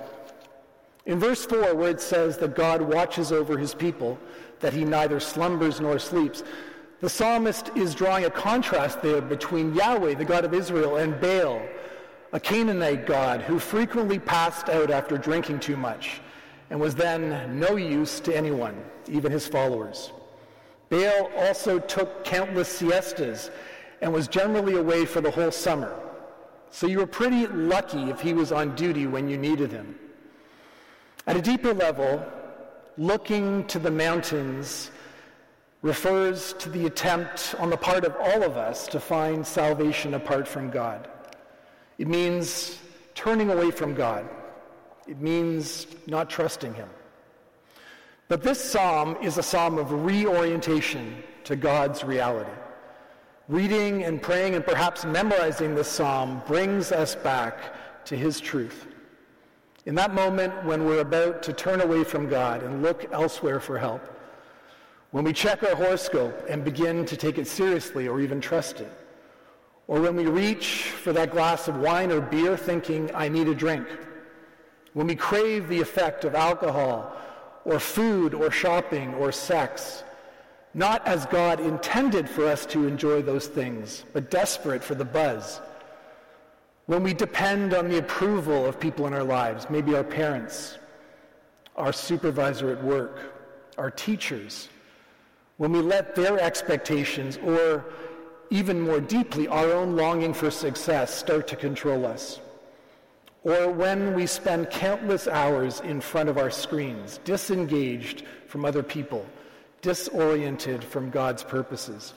In 1.04 1.20
verse 1.20 1.44
4, 1.44 1.74
where 1.74 1.90
it 1.90 2.00
says 2.00 2.38
that 2.38 2.56
God 2.56 2.80
watches 2.80 3.30
over 3.30 3.58
his 3.58 3.74
people, 3.74 4.18
that 4.60 4.72
he 4.72 4.84
neither 4.84 5.20
slumbers 5.20 5.80
nor 5.80 5.98
sleeps, 5.98 6.42
the 7.00 7.08
psalmist 7.08 7.70
is 7.76 7.94
drawing 7.94 8.24
a 8.24 8.30
contrast 8.30 9.02
there 9.02 9.20
between 9.20 9.74
Yahweh, 9.74 10.14
the 10.14 10.24
God 10.24 10.44
of 10.44 10.54
Israel, 10.54 10.96
and 10.96 11.20
Baal, 11.20 11.60
a 12.32 12.40
Canaanite 12.40 13.06
god 13.06 13.42
who 13.42 13.58
frequently 13.58 14.18
passed 14.18 14.68
out 14.68 14.90
after 14.90 15.18
drinking 15.18 15.60
too 15.60 15.76
much 15.76 16.20
and 16.70 16.80
was 16.80 16.94
then 16.94 17.58
no 17.58 17.76
use 17.76 18.18
to 18.20 18.36
anyone, 18.36 18.82
even 19.08 19.30
his 19.30 19.46
followers. 19.46 20.12
Baal 20.88 21.30
also 21.36 21.78
took 21.78 22.24
countless 22.24 22.68
siestas 22.68 23.50
and 24.00 24.12
was 24.12 24.28
generally 24.28 24.76
away 24.76 25.04
for 25.04 25.20
the 25.20 25.30
whole 25.30 25.50
summer. 25.50 25.94
So 26.70 26.86
you 26.86 26.98
were 26.98 27.06
pretty 27.06 27.46
lucky 27.46 28.10
if 28.10 28.20
he 28.20 28.32
was 28.32 28.52
on 28.52 28.74
duty 28.74 29.06
when 29.06 29.28
you 29.28 29.38
needed 29.38 29.70
him. 29.70 29.98
At 31.26 31.36
a 31.36 31.42
deeper 31.42 31.72
level, 31.72 32.24
looking 32.98 33.66
to 33.66 33.78
the 33.78 33.90
mountains 33.90 34.90
refers 35.86 36.52
to 36.54 36.68
the 36.68 36.86
attempt 36.86 37.54
on 37.60 37.70
the 37.70 37.76
part 37.76 38.04
of 38.04 38.16
all 38.16 38.42
of 38.42 38.56
us 38.56 38.88
to 38.88 38.98
find 38.98 39.46
salvation 39.46 40.14
apart 40.14 40.48
from 40.48 40.68
God. 40.68 41.08
It 41.96 42.08
means 42.08 42.78
turning 43.14 43.50
away 43.50 43.70
from 43.70 43.94
God. 43.94 44.28
It 45.06 45.20
means 45.20 45.86
not 46.08 46.28
trusting 46.28 46.74
Him. 46.74 46.88
But 48.26 48.42
this 48.42 48.62
psalm 48.62 49.16
is 49.22 49.38
a 49.38 49.44
psalm 49.44 49.78
of 49.78 50.04
reorientation 50.04 51.22
to 51.44 51.54
God's 51.54 52.02
reality. 52.02 52.50
Reading 53.46 54.02
and 54.02 54.20
praying 54.20 54.56
and 54.56 54.66
perhaps 54.66 55.04
memorizing 55.04 55.76
this 55.76 55.88
psalm 55.88 56.42
brings 56.48 56.90
us 56.90 57.14
back 57.14 58.04
to 58.06 58.16
His 58.16 58.40
truth. 58.40 58.88
In 59.86 59.94
that 59.94 60.12
moment 60.12 60.64
when 60.64 60.84
we're 60.84 61.00
about 61.00 61.44
to 61.44 61.52
turn 61.52 61.80
away 61.80 62.02
from 62.02 62.28
God 62.28 62.64
and 62.64 62.82
look 62.82 63.06
elsewhere 63.12 63.60
for 63.60 63.78
help, 63.78 64.02
when 65.10 65.24
we 65.24 65.32
check 65.32 65.62
our 65.62 65.74
horoscope 65.74 66.44
and 66.48 66.64
begin 66.64 67.04
to 67.06 67.16
take 67.16 67.38
it 67.38 67.46
seriously 67.46 68.08
or 68.08 68.20
even 68.20 68.40
trust 68.40 68.80
it, 68.80 68.92
or 69.88 70.00
when 70.00 70.16
we 70.16 70.26
reach 70.26 70.90
for 70.90 71.12
that 71.12 71.30
glass 71.30 71.68
of 71.68 71.76
wine 71.76 72.10
or 72.10 72.20
beer 72.20 72.56
thinking, 72.56 73.10
I 73.14 73.28
need 73.28 73.48
a 73.48 73.54
drink, 73.54 73.86
when 74.94 75.06
we 75.06 75.14
crave 75.14 75.68
the 75.68 75.80
effect 75.80 76.24
of 76.24 76.34
alcohol 76.34 77.12
or 77.64 77.78
food 77.78 78.34
or 78.34 78.50
shopping 78.50 79.14
or 79.14 79.30
sex, 79.30 80.04
not 80.74 81.06
as 81.06 81.24
God 81.26 81.60
intended 81.60 82.28
for 82.28 82.46
us 82.46 82.66
to 82.66 82.86
enjoy 82.86 83.22
those 83.22 83.46
things, 83.46 84.04
but 84.12 84.30
desperate 84.30 84.84
for 84.84 84.94
the 84.94 85.04
buzz. 85.04 85.60
When 86.86 87.02
we 87.02 87.14
depend 87.14 87.74
on 87.74 87.88
the 87.88 87.98
approval 87.98 88.66
of 88.66 88.78
people 88.78 89.06
in 89.06 89.12
our 89.12 89.24
lives, 89.24 89.68
maybe 89.70 89.94
our 89.96 90.04
parents, 90.04 90.78
our 91.76 91.92
supervisor 91.92 92.70
at 92.70 92.82
work, 92.82 93.18
our 93.78 93.90
teachers, 93.90 94.68
when 95.56 95.72
we 95.72 95.80
let 95.80 96.14
their 96.14 96.38
expectations 96.38 97.38
or 97.38 97.84
even 98.50 98.80
more 98.80 99.00
deeply 99.00 99.48
our 99.48 99.72
own 99.72 99.96
longing 99.96 100.32
for 100.32 100.50
success 100.50 101.14
start 101.14 101.48
to 101.48 101.56
control 101.56 102.06
us. 102.06 102.40
Or 103.42 103.70
when 103.70 104.14
we 104.14 104.26
spend 104.26 104.70
countless 104.70 105.28
hours 105.28 105.80
in 105.80 106.00
front 106.00 106.28
of 106.28 106.36
our 106.36 106.50
screens, 106.50 107.20
disengaged 107.24 108.24
from 108.48 108.64
other 108.64 108.82
people, 108.82 109.24
disoriented 109.82 110.82
from 110.82 111.10
God's 111.10 111.44
purposes. 111.44 112.14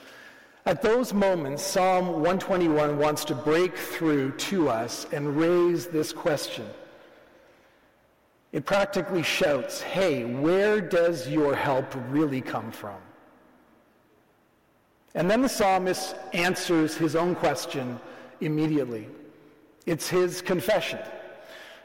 At 0.66 0.82
those 0.82 1.14
moments, 1.14 1.62
Psalm 1.62 2.08
121 2.08 2.98
wants 2.98 3.24
to 3.26 3.34
break 3.34 3.76
through 3.76 4.32
to 4.32 4.68
us 4.68 5.06
and 5.12 5.36
raise 5.36 5.86
this 5.86 6.12
question. 6.12 6.66
It 8.52 8.66
practically 8.66 9.22
shouts, 9.22 9.80
hey, 9.80 10.24
where 10.24 10.80
does 10.80 11.28
your 11.28 11.54
help 11.54 11.94
really 12.10 12.40
come 12.40 12.72
from? 12.72 12.96
And 15.14 15.30
then 15.30 15.42
the 15.42 15.48
psalmist 15.48 16.14
answers 16.32 16.96
his 16.96 17.16
own 17.16 17.34
question 17.34 17.98
immediately. 18.40 19.08
It's 19.86 20.08
his 20.08 20.40
confession. 20.40 21.00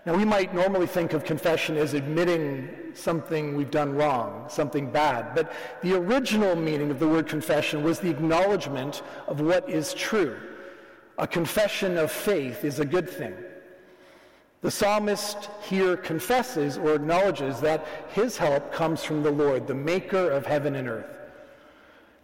Now, 0.05 0.15
we 0.15 0.25
might 0.25 0.53
normally 0.53 0.85
think 0.85 1.13
of 1.13 1.23
confession 1.23 1.77
as 1.77 1.95
admitting 1.95 2.69
something 2.93 3.55
we've 3.55 3.71
done 3.71 3.95
wrong, 3.95 4.45
something 4.49 4.91
bad, 4.91 5.33
but 5.33 5.51
the 5.81 5.95
original 5.95 6.55
meaning 6.55 6.91
of 6.91 6.99
the 6.99 7.07
word 7.07 7.27
confession 7.27 7.83
was 7.83 7.99
the 7.99 8.11
acknowledgement 8.11 9.01
of 9.27 9.41
what 9.41 9.67
is 9.67 9.95
true. 9.95 10.37
A 11.17 11.25
confession 11.25 11.97
of 11.97 12.11
faith 12.11 12.63
is 12.63 12.79
a 12.79 12.85
good 12.85 13.09
thing. 13.09 13.33
The 14.61 14.69
psalmist 14.69 15.49
here 15.63 15.97
confesses 15.97 16.77
or 16.77 16.93
acknowledges 16.93 17.59
that 17.61 17.85
his 18.09 18.37
help 18.37 18.71
comes 18.71 19.03
from 19.03 19.23
the 19.23 19.31
Lord, 19.31 19.65
the 19.65 19.73
maker 19.73 20.29
of 20.29 20.45
heaven 20.45 20.75
and 20.75 20.87
earth. 20.87 21.24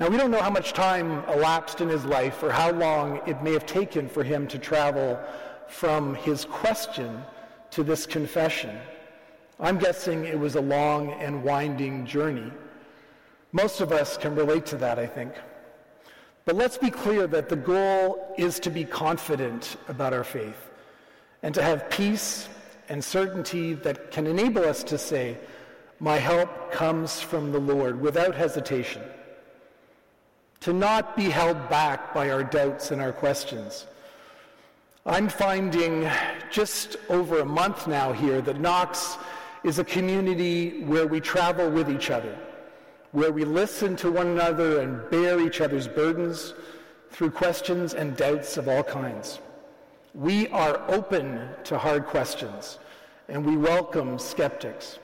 Now, 0.02 0.10
we 0.10 0.18
don't 0.18 0.32
know 0.32 0.42
how 0.42 0.50
much 0.50 0.74
time 0.74 1.24
elapsed 1.30 1.80
in 1.80 1.88
his 1.88 2.06
life 2.06 2.42
or 2.42 2.52
how 2.52 2.72
long 2.72 3.22
it 3.28 3.44
may 3.44 3.54
have 3.54 3.68
taken 3.68 4.10
for 4.10 4.24
him 4.24 4.48
to 4.48 4.58
travel 4.58 5.20
from 5.68 6.16
his 6.16 6.44
question 6.44 7.24
to 7.70 7.84
this 7.84 8.08
confession. 8.08 8.76
I'm 9.60 9.78
guessing 9.78 10.26
it 10.26 10.40
was 10.40 10.56
a 10.56 10.62
long 10.62 11.12
and 11.12 11.44
winding 11.44 12.08
journey. 12.08 12.52
Most 13.52 13.80
of 13.80 13.92
us 13.92 14.18
can 14.18 14.34
relate 14.34 14.66
to 14.68 14.78
that, 14.78 14.98
I 14.98 15.06
think. 15.06 15.34
But 16.46 16.56
let's 16.56 16.80
be 16.80 16.90
clear 16.90 17.28
that 17.28 17.48
the 17.48 17.56
goal 17.56 18.34
is 18.40 18.60
to 18.62 18.72
be 18.72 18.86
confident 18.86 19.78
about 19.88 20.14
our 20.14 20.24
faith 20.24 20.72
and 21.44 21.54
to 21.54 21.62
have 21.62 21.92
peace 21.92 22.50
and 22.90 23.04
certainty 23.04 23.76
that 23.76 24.10
can 24.10 24.26
enable 24.26 24.64
us 24.64 24.84
to 24.86 24.98
say, 24.98 25.38
My 26.00 26.18
help 26.18 26.72
comes 26.72 27.22
from 27.22 27.52
the 27.52 27.60
Lord 27.60 28.02
without 28.02 28.34
hesitation 28.34 29.04
to 30.62 30.74
not 30.74 31.18
be 31.18 31.24
held 31.24 31.70
back 31.70 32.14
by 32.14 32.30
our 32.30 32.44
doubts 32.44 32.92
and 32.92 33.02
our 33.02 33.12
questions. 33.12 33.88
I'm 35.08 35.28
finding 35.28 36.08
just 36.52 36.98
over 37.10 37.40
a 37.40 37.46
month 37.46 37.88
now 37.88 38.14
here 38.14 38.42
that 38.42 38.60
Knox 38.60 39.18
is 39.64 39.80
a 39.80 39.84
community 39.84 40.84
where 40.84 41.08
we 41.08 41.20
travel 41.20 41.70
with 41.70 41.90
each 41.90 42.12
other, 42.12 42.38
where 43.12 43.32
we 43.32 43.44
listen 43.44 43.96
to 43.98 44.12
one 44.12 44.28
another 44.28 44.82
and 44.82 45.10
bear 45.10 45.40
each 45.40 45.62
other's 45.62 45.88
burdens 45.88 46.54
through 47.10 47.32
questions 47.32 47.96
and 47.96 48.16
doubts 48.16 48.58
of 48.58 48.68
all 48.68 48.84
kinds. 48.84 49.40
We 50.14 50.48
are 50.50 50.80
open 50.92 51.50
to 51.64 51.80
hard 51.80 52.06
questions, 52.06 52.78
and 53.30 53.44
we 53.44 53.58
welcome 53.58 54.20
skeptics. 54.20 55.00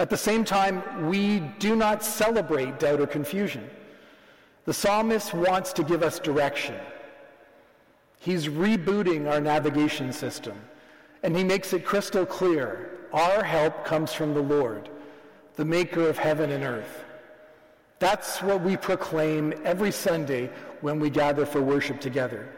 At 0.00 0.10
the 0.10 0.16
same 0.16 0.44
time, 0.44 1.08
we 1.08 1.38
do 1.60 1.76
not 1.76 2.02
celebrate 2.02 2.80
doubt 2.80 3.00
or 3.00 3.06
confusion. 3.06 3.70
The 4.66 4.74
psalmist 4.74 5.32
wants 5.32 5.72
to 5.74 5.84
give 5.84 6.02
us 6.02 6.18
direction. 6.18 6.74
He's 8.18 8.48
rebooting 8.48 9.30
our 9.30 9.40
navigation 9.40 10.12
system, 10.12 10.60
and 11.22 11.36
he 11.36 11.44
makes 11.44 11.72
it 11.72 11.84
crystal 11.84 12.26
clear 12.26 12.90
our 13.12 13.44
help 13.44 13.84
comes 13.84 14.12
from 14.12 14.34
the 14.34 14.42
Lord, 14.42 14.90
the 15.54 15.64
maker 15.64 16.08
of 16.08 16.18
heaven 16.18 16.50
and 16.50 16.64
earth. 16.64 17.04
That's 18.00 18.42
what 18.42 18.60
we 18.60 18.76
proclaim 18.76 19.54
every 19.64 19.92
Sunday 19.92 20.50
when 20.80 20.98
we 20.98 21.10
gather 21.10 21.46
for 21.46 21.62
worship 21.62 22.00
together. 22.00 22.52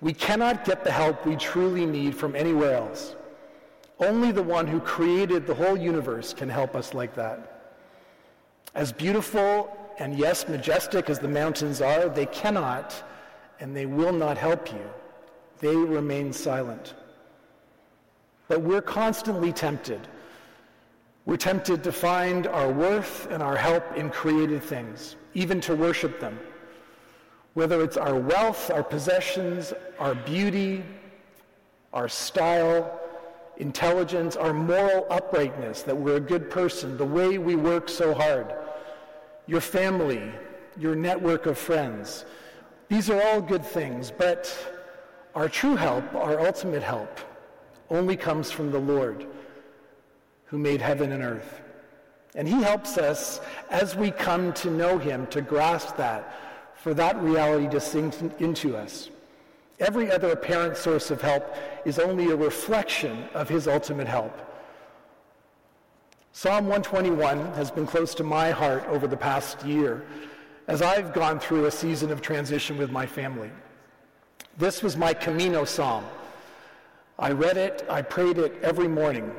We 0.00 0.14
cannot 0.14 0.64
get 0.64 0.84
the 0.84 0.90
help 0.90 1.26
we 1.26 1.36
truly 1.36 1.84
need 1.84 2.16
from 2.16 2.34
anywhere 2.34 2.74
else. 2.74 3.14
Only 4.00 4.32
the 4.32 4.42
one 4.42 4.66
who 4.66 4.80
created 4.80 5.46
the 5.46 5.54
whole 5.54 5.76
universe 5.76 6.32
can 6.32 6.48
help 6.48 6.74
us 6.74 6.94
like 6.94 7.14
that. 7.14 7.74
As 8.74 8.90
beautiful 8.90 9.85
and 9.98 10.18
yes, 10.18 10.46
majestic 10.48 11.08
as 11.08 11.18
the 11.18 11.28
mountains 11.28 11.80
are, 11.80 12.08
they 12.08 12.26
cannot 12.26 13.02
and 13.60 13.74
they 13.74 13.86
will 13.86 14.12
not 14.12 14.36
help 14.36 14.70
you. 14.72 14.90
They 15.60 15.74
remain 15.74 16.32
silent. 16.32 16.94
But 18.48 18.60
we're 18.60 18.82
constantly 18.82 19.52
tempted. 19.52 20.06
We're 21.24 21.38
tempted 21.38 21.82
to 21.84 21.92
find 21.92 22.46
our 22.46 22.70
worth 22.70 23.26
and 23.30 23.42
our 23.42 23.56
help 23.56 23.96
in 23.96 24.10
created 24.10 24.62
things, 24.62 25.16
even 25.34 25.60
to 25.62 25.74
worship 25.74 26.20
them. 26.20 26.38
Whether 27.54 27.82
it's 27.82 27.96
our 27.96 28.14
wealth, 28.14 28.70
our 28.70 28.84
possessions, 28.84 29.72
our 29.98 30.14
beauty, 30.14 30.84
our 31.94 32.08
style, 32.08 33.00
intelligence, 33.56 34.36
our 34.36 34.52
moral 34.52 35.06
uprightness, 35.08 35.82
that 35.82 35.96
we're 35.96 36.16
a 36.16 36.20
good 36.20 36.50
person, 36.50 36.98
the 36.98 37.06
way 37.06 37.38
we 37.38 37.56
work 37.56 37.88
so 37.88 38.12
hard 38.12 38.54
your 39.46 39.60
family, 39.60 40.30
your 40.78 40.94
network 40.94 41.46
of 41.46 41.56
friends. 41.56 42.24
These 42.88 43.10
are 43.10 43.20
all 43.22 43.40
good 43.40 43.64
things, 43.64 44.12
but 44.16 44.54
our 45.34 45.48
true 45.48 45.76
help, 45.76 46.14
our 46.14 46.40
ultimate 46.40 46.82
help, 46.82 47.20
only 47.90 48.16
comes 48.16 48.50
from 48.50 48.70
the 48.70 48.78
Lord 48.78 49.26
who 50.46 50.58
made 50.58 50.80
heaven 50.80 51.12
and 51.12 51.22
earth. 51.22 51.60
And 52.34 52.46
he 52.46 52.62
helps 52.62 52.98
us 52.98 53.40
as 53.70 53.96
we 53.96 54.10
come 54.10 54.52
to 54.54 54.70
know 54.70 54.98
him 54.98 55.26
to 55.28 55.40
grasp 55.40 55.96
that, 55.96 56.34
for 56.74 56.94
that 56.94 57.20
reality 57.22 57.68
to 57.70 57.80
sink 57.80 58.14
into 58.40 58.76
us. 58.76 59.10
Every 59.78 60.10
other 60.10 60.30
apparent 60.30 60.76
source 60.76 61.10
of 61.10 61.20
help 61.20 61.54
is 61.84 61.98
only 61.98 62.30
a 62.30 62.36
reflection 62.36 63.24
of 63.34 63.48
his 63.48 63.66
ultimate 63.68 64.08
help. 64.08 64.45
Psalm 66.36 66.66
121 66.66 67.54
has 67.54 67.70
been 67.70 67.86
close 67.86 68.14
to 68.14 68.22
my 68.22 68.50
heart 68.50 68.84
over 68.88 69.06
the 69.06 69.16
past 69.16 69.64
year 69.64 70.04
as 70.68 70.82
I've 70.82 71.14
gone 71.14 71.40
through 71.40 71.64
a 71.64 71.70
season 71.70 72.12
of 72.12 72.20
transition 72.20 72.76
with 72.76 72.90
my 72.90 73.06
family. 73.06 73.50
This 74.58 74.82
was 74.82 74.98
my 74.98 75.14
Camino 75.14 75.64
psalm. 75.64 76.04
I 77.18 77.32
read 77.32 77.56
it, 77.56 77.86
I 77.88 78.02
prayed 78.02 78.36
it 78.36 78.54
every 78.62 78.86
morning. 78.86 79.34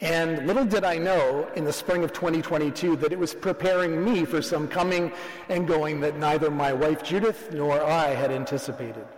And 0.00 0.46
little 0.46 0.64
did 0.64 0.84
I 0.84 0.96
know 0.96 1.48
in 1.56 1.64
the 1.64 1.72
spring 1.72 2.04
of 2.04 2.12
2022 2.12 2.94
that 2.94 3.12
it 3.12 3.18
was 3.18 3.34
preparing 3.34 4.04
me 4.04 4.24
for 4.24 4.40
some 4.40 4.68
coming 4.68 5.10
and 5.48 5.66
going 5.66 5.98
that 6.02 6.18
neither 6.18 6.52
my 6.52 6.72
wife 6.72 7.02
Judith 7.02 7.52
nor 7.52 7.82
I 7.82 8.10
had 8.10 8.30
anticipated. 8.30 9.08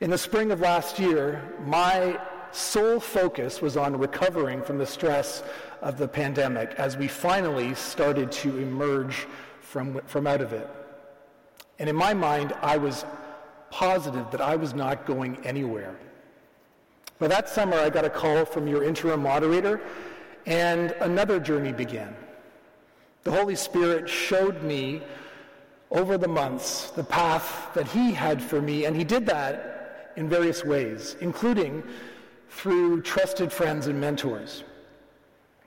In 0.00 0.10
the 0.10 0.18
spring 0.18 0.52
of 0.52 0.60
last 0.60 1.00
year, 1.00 1.42
my 1.64 2.20
sole 2.52 3.00
focus 3.00 3.60
was 3.60 3.76
on 3.76 3.98
recovering 3.98 4.62
from 4.62 4.78
the 4.78 4.86
stress 4.86 5.42
of 5.86 5.96
the 5.96 6.08
pandemic 6.08 6.72
as 6.78 6.96
we 6.96 7.06
finally 7.06 7.72
started 7.76 8.32
to 8.32 8.58
emerge 8.58 9.28
from, 9.60 10.00
from 10.06 10.26
out 10.26 10.40
of 10.40 10.52
it. 10.52 10.68
And 11.78 11.88
in 11.88 11.94
my 11.94 12.12
mind, 12.12 12.52
I 12.60 12.76
was 12.76 13.04
positive 13.70 14.28
that 14.32 14.40
I 14.40 14.56
was 14.56 14.74
not 14.74 15.06
going 15.06 15.46
anywhere. 15.46 15.94
But 17.20 17.30
that 17.30 17.48
summer, 17.48 17.76
I 17.76 17.88
got 17.88 18.04
a 18.04 18.10
call 18.10 18.44
from 18.44 18.66
your 18.66 18.82
interim 18.82 19.22
moderator, 19.22 19.80
and 20.44 20.90
another 21.00 21.38
journey 21.38 21.72
began. 21.72 22.16
The 23.22 23.30
Holy 23.30 23.54
Spirit 23.54 24.08
showed 24.08 24.64
me 24.64 25.02
over 25.92 26.18
the 26.18 26.28
months 26.28 26.90
the 26.90 27.04
path 27.04 27.70
that 27.74 27.86
He 27.86 28.10
had 28.10 28.42
for 28.42 28.60
me, 28.60 28.86
and 28.86 28.96
He 28.96 29.04
did 29.04 29.24
that 29.26 30.12
in 30.16 30.28
various 30.28 30.64
ways, 30.64 31.14
including 31.20 31.84
through 32.50 33.02
trusted 33.02 33.52
friends 33.52 33.86
and 33.86 34.00
mentors. 34.00 34.64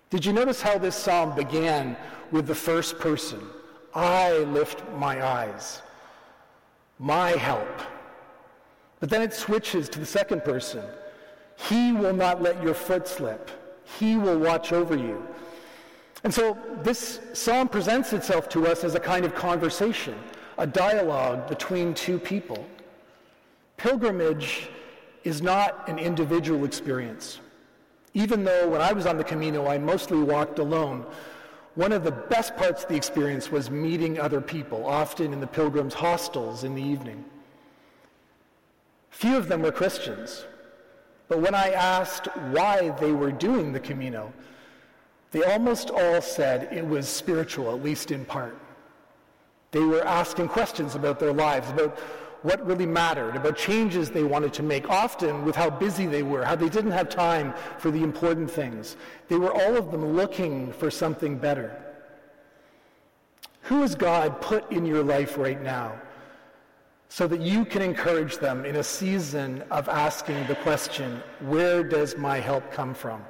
Did 0.09 0.25
you 0.25 0.33
notice 0.33 0.61
how 0.61 0.77
this 0.77 0.95
psalm 0.95 1.35
began 1.35 1.95
with 2.31 2.47
the 2.47 2.55
first 2.55 2.97
person? 2.99 3.39
I 3.93 4.37
lift 4.39 4.83
my 4.97 5.25
eyes. 5.25 5.81
My 6.97 7.31
help. 7.31 7.79
But 8.99 9.09
then 9.09 9.21
it 9.21 9.33
switches 9.33 9.87
to 9.89 9.99
the 9.99 10.05
second 10.05 10.43
person. 10.43 10.83
He 11.57 11.91
will 11.91 12.13
not 12.13 12.41
let 12.41 12.61
your 12.63 12.73
foot 12.73 13.07
slip. 13.07 13.51
He 13.99 14.17
will 14.17 14.39
watch 14.39 14.71
over 14.71 14.95
you. 14.95 15.25
And 16.23 16.33
so 16.33 16.57
this 16.83 17.19
psalm 17.33 17.67
presents 17.67 18.11
itself 18.11 18.49
to 18.49 18.67
us 18.67 18.83
as 18.83 18.95
a 18.95 18.99
kind 18.99 19.25
of 19.25 19.35
conversation, 19.35 20.15
a 20.57 20.67
dialogue 20.67 21.47
between 21.47 21.93
two 21.93 22.19
people. 22.19 22.65
Pilgrimage 23.77 24.69
is 25.23 25.41
not 25.41 25.87
an 25.87 25.99
individual 25.99 26.65
experience. 26.65 27.39
Even 28.13 28.43
though 28.43 28.69
when 28.69 28.81
I 28.81 28.93
was 28.93 29.05
on 29.05 29.17
the 29.17 29.23
Camino, 29.23 29.67
I 29.67 29.77
mostly 29.77 30.19
walked 30.19 30.59
alone, 30.59 31.05
one 31.75 31.91
of 31.91 32.03
the 32.03 32.11
best 32.11 32.55
parts 32.57 32.83
of 32.83 32.89
the 32.89 32.95
experience 32.95 33.51
was 33.51 33.69
meeting 33.69 34.19
other 34.19 34.41
people, 34.41 34.85
often 34.85 35.31
in 35.31 35.39
the 35.39 35.47
pilgrims' 35.47 35.93
hostels 35.93 36.63
in 36.63 36.75
the 36.75 36.81
evening. 36.81 37.23
Few 39.11 39.37
of 39.37 39.47
them 39.47 39.61
were 39.61 39.71
Christians, 39.71 40.45
but 41.27 41.39
when 41.39 41.53
I 41.53 41.71
asked 41.71 42.25
why 42.51 42.89
they 42.99 43.11
were 43.11 43.31
doing 43.31 43.71
the 43.71 43.79
Camino, 43.79 44.33
they 45.31 45.43
almost 45.43 45.91
all 45.91 46.21
said 46.21 46.73
it 46.73 46.85
was 46.85 47.07
spiritual, 47.07 47.73
at 47.73 47.83
least 47.83 48.11
in 48.11 48.25
part. 48.25 48.57
They 49.71 49.81
were 49.81 50.03
asking 50.03 50.47
questions 50.47 50.95
about 50.95 51.19
their 51.19 51.33
lives, 51.33 51.69
about 51.69 51.99
what 52.41 52.65
really 52.65 52.85
mattered, 52.85 53.35
about 53.35 53.57
changes 53.57 54.09
they 54.09 54.23
wanted 54.23 54.53
to 54.53 54.63
make, 54.63 54.89
often 54.89 55.43
with 55.43 55.55
how 55.55 55.69
busy 55.69 56.05
they 56.05 56.23
were, 56.23 56.45
how 56.45 56.55
they 56.55 56.69
didn't 56.69 56.91
have 56.91 57.09
time 57.09 57.53
for 57.77 57.91
the 57.91 58.01
important 58.01 58.49
things. 58.49 58.95
They 59.27 59.35
were 59.35 59.53
all 59.53 59.75
of 59.75 59.91
them 59.91 60.13
looking 60.13 60.71
for 60.73 60.89
something 60.89 61.37
better. 61.37 61.83
Who 63.63 63.81
has 63.81 63.93
God 63.93 64.41
put 64.41 64.71
in 64.71 64.85
your 64.85 65.03
life 65.03 65.37
right 65.37 65.61
now 65.61 65.99
so 67.09 67.27
that 67.27 67.41
you 67.41 67.65
can 67.65 67.81
encourage 67.81 68.37
them 68.37 68.65
in 68.65 68.77
a 68.77 68.83
season 68.83 69.63
of 69.71 69.89
asking 69.89 70.47
the 70.47 70.55
question, 70.55 71.21
where 71.41 71.83
does 71.83 72.15
my 72.17 72.39
help 72.39 72.71
come 72.71 72.93
from? 72.93 73.23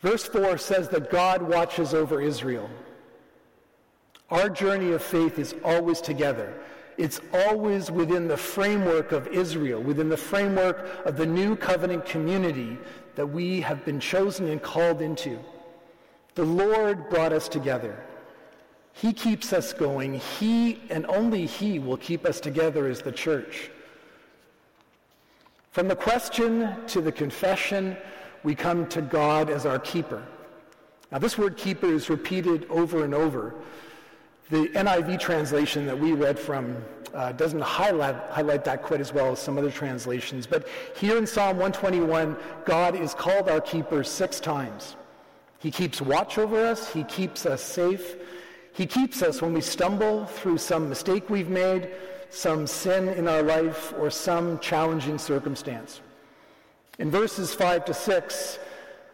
Verse 0.00 0.24
4 0.24 0.58
says 0.58 0.88
that 0.90 1.10
God 1.10 1.42
watches 1.42 1.92
over 1.92 2.22
Israel. 2.22 2.70
Our 4.30 4.48
journey 4.48 4.92
of 4.92 5.02
faith 5.02 5.38
is 5.38 5.54
always 5.64 6.00
together. 6.00 6.54
It's 6.98 7.20
always 7.32 7.92
within 7.92 8.26
the 8.26 8.36
framework 8.36 9.12
of 9.12 9.28
Israel, 9.28 9.80
within 9.80 10.08
the 10.08 10.16
framework 10.16 11.06
of 11.06 11.16
the 11.16 11.26
new 11.26 11.54
covenant 11.54 12.04
community 12.04 12.76
that 13.14 13.26
we 13.26 13.60
have 13.60 13.84
been 13.84 14.00
chosen 14.00 14.48
and 14.48 14.60
called 14.60 15.00
into. 15.00 15.38
The 16.34 16.44
Lord 16.44 17.08
brought 17.08 17.32
us 17.32 17.48
together. 17.48 18.04
He 18.92 19.12
keeps 19.12 19.52
us 19.52 19.72
going. 19.72 20.14
He 20.14 20.80
and 20.90 21.06
only 21.06 21.46
He 21.46 21.78
will 21.78 21.96
keep 21.96 22.26
us 22.26 22.40
together 22.40 22.88
as 22.88 23.00
the 23.00 23.12
church. 23.12 23.70
From 25.70 25.86
the 25.86 25.96
question 25.96 26.74
to 26.88 27.00
the 27.00 27.12
confession, 27.12 27.96
we 28.42 28.56
come 28.56 28.88
to 28.88 29.02
God 29.02 29.50
as 29.50 29.66
our 29.66 29.78
keeper. 29.78 30.26
Now, 31.12 31.18
this 31.18 31.38
word 31.38 31.56
keeper 31.56 31.86
is 31.86 32.10
repeated 32.10 32.66
over 32.68 33.04
and 33.04 33.14
over. 33.14 33.54
The 34.50 34.68
NIV 34.68 35.20
translation 35.20 35.84
that 35.86 35.98
we 35.98 36.12
read 36.12 36.38
from 36.38 36.76
uh, 37.12 37.32
doesn't 37.32 37.60
highlight, 37.60 38.16
highlight 38.30 38.64
that 38.64 38.82
quite 38.82 39.00
as 39.00 39.12
well 39.12 39.32
as 39.32 39.38
some 39.38 39.58
other 39.58 39.70
translations. 39.70 40.46
But 40.46 40.66
here 40.96 41.18
in 41.18 41.26
Psalm 41.26 41.58
121, 41.58 42.34
God 42.64 42.94
is 42.94 43.12
called 43.12 43.50
our 43.50 43.60
keeper 43.60 44.02
six 44.02 44.40
times. 44.40 44.96
He 45.58 45.70
keeps 45.70 46.00
watch 46.00 46.38
over 46.38 46.64
us. 46.64 46.90
He 46.90 47.04
keeps 47.04 47.44
us 47.44 47.62
safe. 47.62 48.16
He 48.72 48.86
keeps 48.86 49.22
us 49.22 49.42
when 49.42 49.52
we 49.52 49.60
stumble 49.60 50.24
through 50.24 50.58
some 50.58 50.88
mistake 50.88 51.28
we've 51.28 51.50
made, 51.50 51.90
some 52.30 52.66
sin 52.66 53.08
in 53.08 53.28
our 53.28 53.42
life, 53.42 53.92
or 53.98 54.08
some 54.08 54.58
challenging 54.60 55.18
circumstance. 55.18 56.00
In 56.98 57.10
verses 57.10 57.54
5 57.54 57.84
to 57.86 57.94
6, 57.94 58.58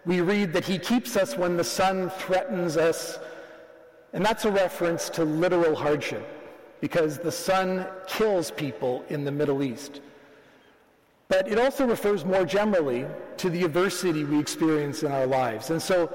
we 0.07 0.21
read 0.21 0.53
that 0.53 0.65
he 0.65 0.79
keeps 0.79 1.17
us 1.17 1.37
when 1.37 1.57
the 1.57 1.65
sun 1.65 2.11
threatens 2.11 2.77
us 2.77 3.19
and 4.15 4.25
that's 4.25 4.45
a 4.45 4.51
reference 4.51 5.11
to 5.11 5.25
literal 5.25 5.75
hardship 5.75 6.25
because 6.81 7.19
the 7.19 7.33
sun 7.33 7.87
kills 8.07 8.51
people 8.53 9.05
in 9.09 9.25
the 9.25 9.33
Middle 9.33 9.63
East. 9.63 10.01
But 11.29 11.49
it 11.49 11.59
also 11.59 11.85
refers 11.87 12.25
more 12.25 12.45
generally 12.45 13.07
to 13.39 13.51
the 13.51 13.65
adversity 13.65 14.23
we 14.23 14.39
experience 14.39 15.03
in 15.03 15.11
our 15.11 15.27
lives. 15.27 15.71
And 15.71 15.83
so 15.83 16.15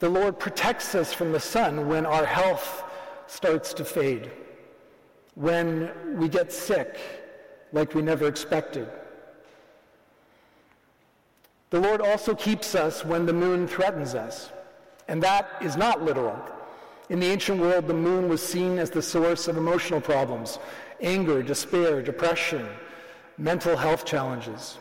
the 0.00 0.08
Lord 0.08 0.38
protects 0.38 0.96
us 0.96 1.12
from 1.12 1.30
the 1.30 1.38
sun 1.38 1.86
when 1.86 2.04
our 2.04 2.26
health 2.26 2.82
starts 3.28 3.72
to 3.74 3.84
fade, 3.84 4.32
when 5.36 5.90
we 6.18 6.28
get 6.28 6.52
sick 6.52 6.98
like 7.72 7.94
we 7.94 8.02
never 8.02 8.26
expected. 8.26 8.88
The 11.68 11.78
Lord 11.78 12.00
also 12.00 12.34
keeps 12.34 12.74
us 12.74 13.04
when 13.04 13.26
the 13.26 13.32
moon 13.32 13.68
threatens 13.68 14.16
us. 14.16 14.50
And 15.10 15.20
that 15.24 15.56
is 15.60 15.76
not 15.76 16.04
literal. 16.04 16.38
In 17.08 17.18
the 17.18 17.26
ancient 17.26 17.60
world, 17.60 17.88
the 17.88 17.94
moon 17.94 18.28
was 18.28 18.40
seen 18.40 18.78
as 18.78 18.90
the 18.90 19.02
source 19.02 19.48
of 19.48 19.56
emotional 19.56 20.00
problems, 20.00 20.60
anger, 21.00 21.42
despair, 21.42 22.00
depression, 22.00 22.64
mental 23.36 23.76
health 23.76 24.04
challenges. 24.04 24.78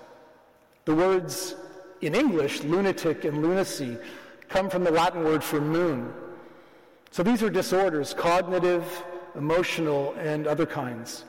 The 0.86 0.94
words 0.94 1.56
in 2.02 2.14
English, 2.14 2.62
lunatic 2.62 3.26
and 3.26 3.42
lunacy, 3.42 3.98
come 4.50 4.70
from 4.70 4.84
the 4.84 4.92
Latin 4.92 5.24
word 5.24 5.44
for 5.44 5.60
moon. 5.60 6.14
So 7.10 7.24
these 7.24 7.42
are 7.42 7.50
disorders, 7.50 8.14
cognitive, 8.14 8.86
emotional, 9.36 10.14
and 10.20 10.46
other 10.46 10.68
kinds. 10.68 11.26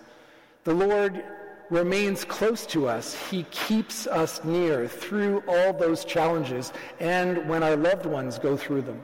The 0.64 0.74
Lord 0.74 1.24
remains 1.70 2.24
close 2.24 2.66
to 2.66 2.88
us. 2.88 3.14
He 3.30 3.44
keeps 3.44 4.06
us 4.06 4.42
near 4.44 4.88
through 4.88 5.42
all 5.46 5.72
those 5.72 6.04
challenges 6.04 6.72
and 6.98 7.48
when 7.48 7.62
our 7.62 7.76
loved 7.76 8.06
ones 8.06 8.38
go 8.38 8.56
through 8.56 8.83
them. 8.83 9.02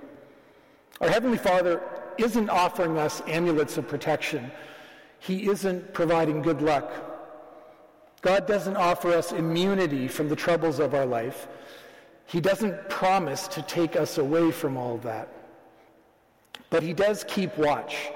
Our 1.01 1.09
Heavenly 1.09 1.39
Father 1.39 1.81
isn't 2.19 2.51
offering 2.51 2.99
us 2.99 3.23
amulets 3.27 3.79
of 3.79 3.87
protection. 3.87 4.51
He 5.19 5.49
isn't 5.49 5.95
providing 5.95 6.43
good 6.43 6.61
luck. 6.61 6.91
God 8.23 8.47
doesn't 8.47 8.77
offer 8.77 9.13
us 9.13 9.33
immunity 9.33 10.09
from 10.09 10.29
the 10.29 10.37
troubles 10.37 10.81
of 10.81 10.95
our 10.95 11.07
life. 11.07 11.47
He 12.27 12.41
doesn't 12.41 12.89
promise 12.89 13.47
to 13.49 13.63
take 13.63 13.95
us 13.95 14.19
away 14.19 14.51
from 14.51 14.77
all 14.77 14.99
that. 14.99 15.29
But 16.71 16.83
he 16.83 16.93
does 16.93 17.25
keep 17.29 17.57
watch, 17.57 18.11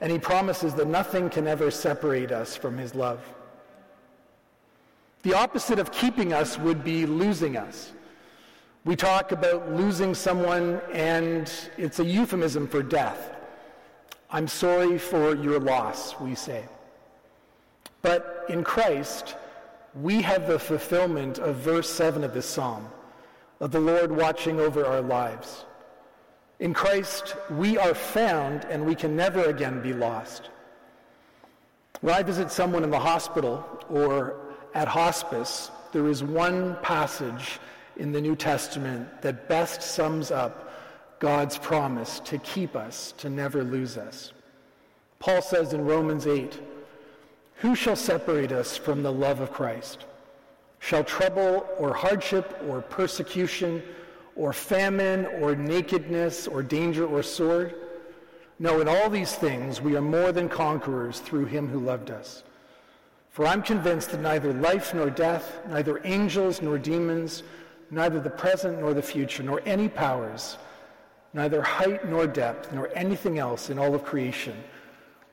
and 0.00 0.10
he 0.10 0.18
promises 0.18 0.74
that 0.74 0.88
nothing 0.88 1.30
can 1.30 1.46
ever 1.46 1.70
separate 1.70 2.32
us 2.32 2.56
from 2.56 2.76
his 2.76 2.94
love. 2.94 3.22
The 5.24 5.32
opposite 5.32 5.78
of 5.78 5.90
keeping 5.90 6.34
us 6.34 6.58
would 6.58 6.84
be 6.84 7.06
losing 7.06 7.56
us. 7.56 7.92
We 8.84 8.94
talk 8.94 9.32
about 9.32 9.72
losing 9.72 10.14
someone, 10.14 10.82
and 10.92 11.50
it's 11.78 11.98
a 11.98 12.04
euphemism 12.04 12.68
for 12.68 12.82
death. 12.82 13.34
I'm 14.30 14.46
sorry 14.46 14.98
for 14.98 15.34
your 15.34 15.58
loss, 15.58 16.20
we 16.20 16.34
say. 16.34 16.64
But 18.02 18.44
in 18.50 18.62
Christ, 18.62 19.36
we 19.94 20.20
have 20.20 20.46
the 20.46 20.58
fulfillment 20.58 21.38
of 21.38 21.56
verse 21.56 21.88
7 21.88 22.22
of 22.22 22.34
this 22.34 22.44
psalm, 22.44 22.86
of 23.60 23.70
the 23.70 23.80
Lord 23.80 24.12
watching 24.12 24.60
over 24.60 24.84
our 24.84 25.00
lives. 25.00 25.64
In 26.60 26.74
Christ, 26.74 27.34
we 27.48 27.78
are 27.78 27.94
found 27.94 28.66
and 28.66 28.84
we 28.84 28.94
can 28.94 29.16
never 29.16 29.44
again 29.44 29.80
be 29.80 29.94
lost. 29.94 30.50
When 32.02 32.14
I 32.14 32.22
visit 32.22 32.50
someone 32.50 32.84
in 32.84 32.90
the 32.90 32.98
hospital 32.98 33.64
or 33.88 34.43
at 34.74 34.88
hospice, 34.88 35.70
there 35.92 36.08
is 36.08 36.22
one 36.22 36.76
passage 36.82 37.60
in 37.96 38.12
the 38.12 38.20
New 38.20 38.34
Testament 38.34 39.22
that 39.22 39.48
best 39.48 39.80
sums 39.82 40.30
up 40.30 40.72
God's 41.20 41.56
promise 41.56 42.20
to 42.20 42.38
keep 42.38 42.74
us, 42.74 43.12
to 43.18 43.30
never 43.30 43.62
lose 43.62 43.96
us. 43.96 44.32
Paul 45.20 45.40
says 45.40 45.72
in 45.72 45.84
Romans 45.84 46.26
8, 46.26 46.60
Who 47.56 47.74
shall 47.74 47.96
separate 47.96 48.52
us 48.52 48.76
from 48.76 49.02
the 49.02 49.12
love 49.12 49.40
of 49.40 49.52
Christ? 49.52 50.04
Shall 50.80 51.04
trouble 51.04 51.66
or 51.78 51.94
hardship 51.94 52.60
or 52.68 52.82
persecution 52.82 53.82
or 54.36 54.52
famine 54.52 55.24
or 55.40 55.54
nakedness 55.54 56.46
or 56.46 56.62
danger 56.62 57.06
or 57.06 57.22
sword? 57.22 57.74
No, 58.58 58.80
in 58.80 58.88
all 58.88 59.08
these 59.08 59.34
things 59.34 59.80
we 59.80 59.96
are 59.96 60.02
more 60.02 60.32
than 60.32 60.48
conquerors 60.48 61.20
through 61.20 61.46
him 61.46 61.68
who 61.68 61.78
loved 61.78 62.10
us. 62.10 62.42
For 63.34 63.48
I'm 63.48 63.62
convinced 63.62 64.12
that 64.12 64.20
neither 64.20 64.52
life 64.52 64.94
nor 64.94 65.10
death, 65.10 65.58
neither 65.68 66.00
angels 66.04 66.62
nor 66.62 66.78
demons, 66.78 67.42
neither 67.90 68.20
the 68.20 68.30
present 68.30 68.78
nor 68.78 68.94
the 68.94 69.02
future, 69.02 69.42
nor 69.42 69.60
any 69.66 69.88
powers, 69.88 70.56
neither 71.32 71.60
height 71.60 72.08
nor 72.08 72.28
depth, 72.28 72.72
nor 72.72 72.90
anything 72.94 73.40
else 73.40 73.70
in 73.70 73.78
all 73.80 73.92
of 73.92 74.04
creation 74.04 74.54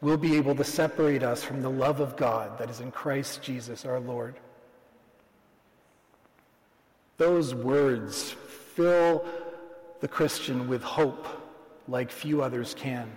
will 0.02 0.18
be 0.18 0.36
able 0.36 0.56
to 0.56 0.64
separate 0.64 1.22
us 1.22 1.44
from 1.44 1.62
the 1.62 1.70
love 1.70 2.00
of 2.00 2.18
God 2.18 2.58
that 2.58 2.72
is 2.72 2.80
in 2.80 2.90
Christ 2.90 3.44
Jesus 3.44 3.86
our 3.86 4.00
Lord. 4.00 4.34
Those 7.18 7.54
words 7.54 8.32
fill 8.74 9.24
the 10.00 10.08
Christian 10.08 10.68
with 10.68 10.82
hope 10.82 11.28
like 11.88 12.10
few 12.10 12.42
others 12.42 12.74
can. 12.74 13.12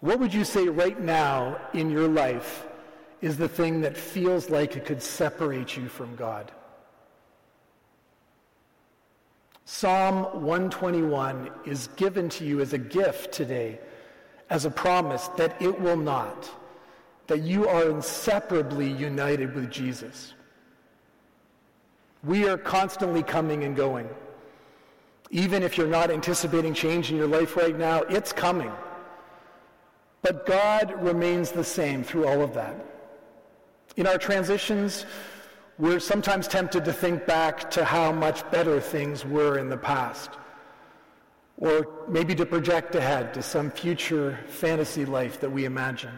What 0.00 0.18
would 0.18 0.34
you 0.34 0.42
say 0.42 0.66
right 0.66 1.00
now 1.00 1.60
in 1.74 1.90
your 1.90 2.08
life 2.08 2.66
is 3.20 3.36
the 3.36 3.48
thing 3.48 3.80
that 3.80 3.96
feels 3.96 4.50
like 4.50 4.76
it 4.76 4.84
could 4.84 5.02
separate 5.02 5.76
you 5.76 5.88
from 5.88 6.14
God? 6.16 6.52
Psalm 9.64 10.44
121 10.44 11.50
is 11.64 11.88
given 11.96 12.28
to 12.28 12.44
you 12.44 12.60
as 12.60 12.72
a 12.72 12.78
gift 12.78 13.32
today, 13.32 13.80
as 14.48 14.64
a 14.64 14.70
promise 14.70 15.26
that 15.36 15.60
it 15.60 15.80
will 15.80 15.96
not, 15.96 16.48
that 17.26 17.40
you 17.40 17.68
are 17.68 17.90
inseparably 17.90 18.88
united 18.88 19.54
with 19.56 19.70
Jesus. 19.70 20.34
We 22.22 22.48
are 22.48 22.56
constantly 22.56 23.24
coming 23.24 23.64
and 23.64 23.74
going. 23.74 24.08
Even 25.30 25.64
if 25.64 25.76
you're 25.76 25.88
not 25.88 26.12
anticipating 26.12 26.72
change 26.72 27.10
in 27.10 27.16
your 27.16 27.26
life 27.26 27.56
right 27.56 27.76
now, 27.76 28.02
it's 28.02 28.32
coming. 28.32 28.70
But 30.22 30.46
God 30.46 30.94
remains 31.02 31.50
the 31.50 31.64
same 31.64 32.04
through 32.04 32.28
all 32.28 32.40
of 32.40 32.54
that. 32.54 32.95
In 33.96 34.06
our 34.06 34.18
transitions, 34.18 35.06
we're 35.78 36.00
sometimes 36.00 36.46
tempted 36.46 36.84
to 36.84 36.92
think 36.92 37.24
back 37.24 37.70
to 37.70 37.82
how 37.82 38.12
much 38.12 38.48
better 38.50 38.78
things 38.78 39.24
were 39.24 39.58
in 39.58 39.70
the 39.70 39.78
past. 39.78 40.30
Or 41.56 42.04
maybe 42.06 42.34
to 42.34 42.44
project 42.44 42.94
ahead 42.94 43.32
to 43.32 43.42
some 43.42 43.70
future 43.70 44.38
fantasy 44.48 45.06
life 45.06 45.40
that 45.40 45.50
we 45.50 45.64
imagine. 45.64 46.12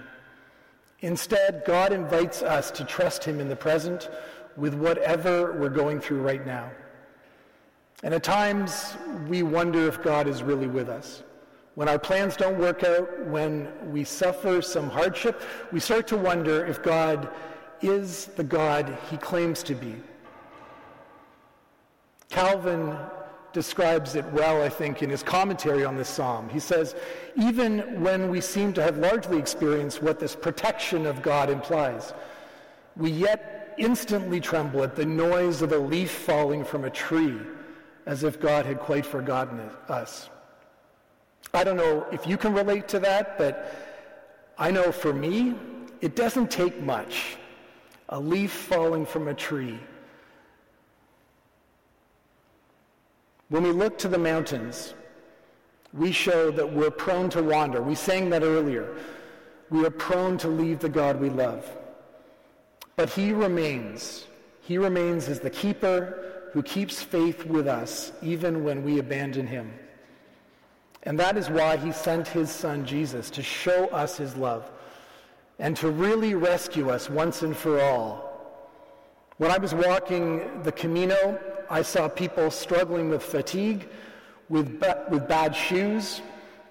Instead, 1.03 1.63
God 1.65 1.93
invites 1.93 2.43
us 2.43 2.73
to 2.73 2.85
trust 2.85 3.23
Him 3.23 3.39
in 3.39 3.49
the 3.49 3.55
present 3.55 4.11
with 4.57 4.75
whatever 4.75 5.53
we're 5.53 5.69
going 5.69 6.01
through 6.01 6.23
right 6.23 6.45
now. 6.45 6.73
And 8.03 8.13
at 8.13 8.25
times, 8.25 8.97
we 9.29 9.45
wonder 9.45 9.87
if 9.87 10.03
God 10.03 10.27
is 10.27 10.43
really 10.43 10.67
with 10.67 10.89
us. 10.89 11.23
When 11.77 11.89
our 11.89 11.99
plans 12.01 12.37
don't 12.37 12.59
work 12.59 12.83
out, 12.83 13.27
when 13.27 13.69
we 13.93 14.03
suffer 14.03 14.61
some 14.63 14.91
hardship, 14.91 15.41
we 15.71 15.79
start 15.79 16.09
to 16.09 16.17
wonder 16.17 16.67
if 16.67 16.83
God 16.83 17.31
is 17.83 18.27
the 18.37 18.45
God 18.45 18.97
he 19.11 19.17
claims 19.17 19.63
to 19.65 19.75
be. 19.75 19.95
Calvin 22.31 22.97
describes 23.53 24.15
it 24.15 24.25
well, 24.33 24.63
I 24.63 24.69
think, 24.69 25.03
in 25.03 25.11
his 25.11 25.23
commentary 25.23 25.85
on 25.85 25.97
this 25.97 26.09
psalm. 26.09 26.49
He 26.49 26.61
says, 26.61 26.95
even 27.37 28.03
when 28.03 28.29
we 28.29 28.41
seem 28.41 28.73
to 28.75 28.83
have 28.83 28.99
largely 28.99 29.39
experienced 29.39 30.03
what 30.03 30.21
this 30.21 30.37
protection 30.37 31.07
of 31.07 31.23
God 31.23 31.49
implies, 31.51 32.13
we 32.97 33.11
yet 33.11 33.75
instantly 33.79 34.41
tremble 34.41 34.83
at 34.83 34.97
the 34.97 35.07
noise 35.07 35.63
of 35.63 35.73
a 35.73 35.79
leaf 35.79 36.11
falling 36.11 36.65
from 36.65 36.85
a 36.85 36.91
tree 36.91 37.39
as 38.07 38.25
if 38.25 38.41
God 38.41 38.67
had 38.67 38.81
quite 38.81 39.07
forgotten 39.07 39.61
us. 39.89 40.29
I 41.55 41.65
don't 41.65 41.77
know 41.77 42.07
if 42.13 42.27
you 42.27 42.37
can 42.37 42.53
relate 42.53 42.89
to 42.89 42.99
that, 43.01 43.39
but 43.39 43.75
I 44.59 44.71
know 44.71 44.93
for 44.93 45.13
me, 45.13 45.55
it 46.01 46.17
doesn't 46.17 46.51
take 46.51 46.81
much. 46.83 47.37
A 48.09 48.19
leaf 48.19 48.53
falling 48.53 49.05
from 49.05 49.29
a 49.29 49.35
tree. 49.35 49.79
When 53.49 53.63
we 53.63 53.71
look 53.71 53.99
to 53.99 54.09
the 54.09 54.19
mountains, 54.19 54.95
we 55.93 56.13
show 56.13 56.51
that 56.51 56.73
we're 56.73 56.91
prone 56.91 57.31
to 57.31 57.43
wander. 57.43 57.83
We 57.83 57.95
sang 57.95 58.31
that 58.31 58.43
earlier. 58.43 58.95
We 59.71 59.85
are 59.85 59.91
prone 59.91 60.39
to 60.39 60.49
leave 60.49 60.81
the 60.81 60.89
God 60.89 61.21
we 61.21 61.31
love. 61.31 61.67
But 62.97 63.11
he 63.11 63.33
remains. 63.33 64.27
He 64.61 64.77
remains 64.77 65.29
as 65.29 65.41
the 65.41 65.51
keeper 65.51 66.51
who 66.53 66.63
keeps 66.63 67.03
faith 67.03 67.47
with 67.47 67.67
us 67.67 68.13
even 68.23 68.65
when 68.65 68.85
we 68.85 68.99
abandon 68.99 69.47
him. 69.47 69.73
And 71.05 71.19
that 71.19 71.37
is 71.37 71.49
why 71.49 71.77
he 71.77 71.93
sent 71.93 72.29
his 72.29 72.51
son 72.51 72.85
Jesus 72.85 73.31
to 73.31 73.43
show 73.43 73.87
us 73.89 74.17
his 74.17 74.37
love 74.37 74.71
and 75.59 75.77
to 75.77 75.91
really 75.91 76.35
rescue 76.35 76.91
us 76.91 77.11
once 77.11 77.43
and 77.43 77.57
for 77.57 77.81
all. 77.81 78.25
When 79.39 79.51
I 79.51 79.59
was 79.59 79.75
walking 79.75 80.63
the 80.63 80.73
Camino, 80.73 81.39
I 81.71 81.83
saw 81.83 82.09
people 82.09 82.51
struggling 82.51 83.09
with 83.09 83.23
fatigue, 83.23 83.89
with, 84.49 84.83
with 85.11 85.29
bad 85.29 85.55
shoes, 85.55 86.23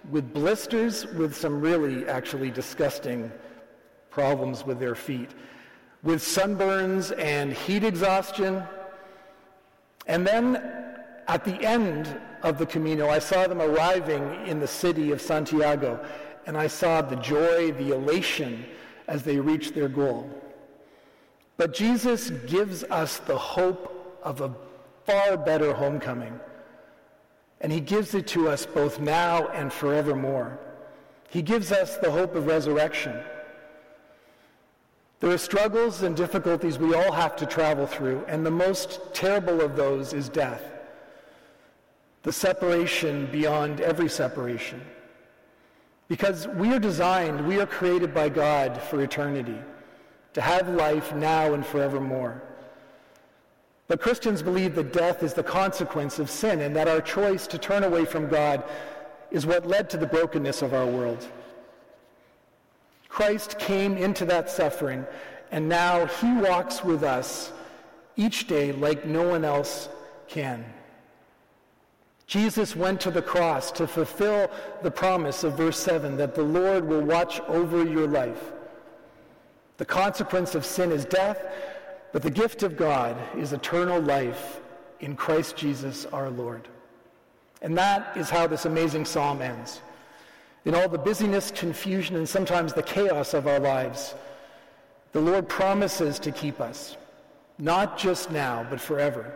with 0.10 0.34
blisters, 0.34 1.06
with 1.06 1.36
some 1.36 1.62
really 1.62 2.08
actually 2.08 2.50
disgusting 2.50 3.32
problems 4.10 4.66
with 4.66 4.80
their 4.80 4.96
feet, 4.96 5.32
with 6.04 6.22
sunburns 6.22 7.18
and 7.20 7.54
heat 7.54 7.84
exhaustion, 7.84 8.64
and 10.08 10.26
then 10.26 10.56
at 11.28 11.44
the 11.44 11.62
end 11.64 12.20
of 12.42 12.58
the 12.58 12.66
Camino, 12.66 13.10
I 13.10 13.20
saw 13.20 13.48
them 13.48 13.62
arriving 13.62 14.48
in 14.48 14.60
the 14.60 14.68
city 14.68 15.12
of 15.12 15.22
Santiago, 15.22 16.04
and 16.48 16.58
I 16.58 16.68
saw 16.68 17.02
the 17.02 17.18
joy, 17.18 17.74
the 17.74 17.94
elation 17.94 18.66
as 19.08 19.22
they 19.22 19.38
reached 19.38 19.76
their 19.76 19.90
goal. 19.90 20.30
But 21.58 21.74
Jesus 21.74 22.30
gives 22.48 22.86
us 22.86 23.18
the 23.18 23.38
hope 23.38 24.20
of 24.24 24.40
a 24.40 24.56
far 25.06 25.36
better 25.36 25.74
homecoming. 25.74 26.40
And 27.60 27.72
he 27.72 27.82
gives 27.82 28.14
it 28.16 28.28
to 28.28 28.48
us 28.48 28.66
both 28.66 29.00
now 29.02 29.48
and 29.50 29.74
forevermore. 29.74 30.58
He 31.30 31.42
gives 31.42 31.74
us 31.74 31.98
the 31.98 32.12
hope 32.12 32.34
of 32.34 32.48
resurrection. 32.48 33.20
There 35.20 35.32
are 35.32 35.38
struggles 35.38 36.04
and 36.04 36.16
difficulties 36.16 36.80
we 36.80 36.94
all 36.94 37.12
have 37.12 37.36
to 37.38 37.46
travel 37.46 37.88
through, 37.88 38.24
and 38.28 38.46
the 38.46 38.52
most 38.52 39.02
terrible 39.14 39.60
of 39.60 39.76
those 39.76 40.14
is 40.14 40.30
death. 40.30 40.64
The 42.24 42.32
separation 42.32 43.28
beyond 43.32 43.82
every 43.82 44.08
separation. 44.08 44.82
Because 46.08 46.48
we 46.48 46.74
are 46.74 46.80
designed, 46.80 47.48
we 47.48 47.60
are 47.60 47.66
created 47.66 48.14
by 48.14 48.30
God 48.30 48.82
for 48.82 49.02
eternity, 49.02 49.60
to 50.34 50.42
have 50.42 50.70
life 50.70 51.14
now 51.14 51.54
and 51.54 51.66
forevermore. 51.66 52.42
But 53.88 54.02
Christians 54.02 54.42
believe 54.42 54.76
that 54.76 54.94
death 54.94 55.24
is 55.24 55.34
the 55.34 55.44
consequence 55.44 56.20
of 56.20 56.30
sin 56.30 56.62
and 56.62 56.76
that 56.76 56.88
our 56.88 57.02
choice 57.02 57.48
to 57.48 57.58
turn 57.58 57.84
away 57.84 58.06
from 58.06 58.28
God 58.28 58.64
is 59.32 59.46
what 59.46 59.66
led 59.66 59.90
to 59.90 59.98
the 59.98 60.06
brokenness 60.06 60.62
of 60.62 60.74
our 60.74 60.86
world. 60.86 61.26
Christ 63.10 63.58
came 63.60 63.98
into 63.98 64.26
that 64.26 64.50
suffering, 64.50 65.06
and 65.52 65.68
now 65.68 66.06
he 66.06 66.32
walks 66.34 66.84
with 66.84 67.04
us 67.04 67.52
each 68.16 68.48
day 68.48 68.72
like 68.72 69.06
no 69.06 69.28
one 69.28 69.44
else 69.44 69.90
can. 70.28 70.66
Jesus 72.28 72.76
went 72.76 73.00
to 73.02 73.12
the 73.12 73.22
cross 73.22 73.72
to 73.72 73.88
fulfill 73.88 74.52
the 74.84 74.92
promise 74.92 75.44
of 75.44 75.54
verse 75.54 75.80
7 75.80 76.18
that 76.18 76.36
the 76.36 76.44
Lord 76.44 76.86
will 76.86 77.02
watch 77.02 77.40
over 77.48 77.86
your 77.86 78.08
life. 78.08 78.52
The 79.78 79.86
consequence 79.86 80.54
of 80.54 80.66
sin 80.66 80.92
is 80.92 81.06
death, 81.06 81.46
But 82.12 82.24
the 82.24 82.32
gift 82.32 82.64
of 82.64 82.78
God 82.78 83.18
is 83.38 83.54
eternal 83.54 84.02
life 84.02 84.60
in 85.00 85.16
Christ 85.16 85.56
Jesus 85.56 86.06
our 86.08 86.30
Lord. 86.30 86.68
And 87.62 87.78
that 87.78 88.16
is 88.16 88.30
how 88.30 88.48
this 88.48 88.66
amazing 88.66 89.06
psalm 89.06 89.42
ends. 89.42 89.82
In 90.66 90.76
all 90.76 90.90
the 90.90 90.98
busyness, 90.98 91.52
confusion, 91.52 92.16
and 92.16 92.28
sometimes 92.28 92.74
the 92.74 92.84
chaos 92.84 93.34
of 93.34 93.48
our 93.48 93.60
lives, 93.60 94.16
the 95.12 95.22
Lord 95.22 95.48
promises 95.48 96.20
to 96.20 96.32
keep 96.32 96.60
us, 96.60 96.98
not 97.58 97.98
just 97.98 98.32
now, 98.32 98.66
but 98.70 98.82
forever. 98.82 99.32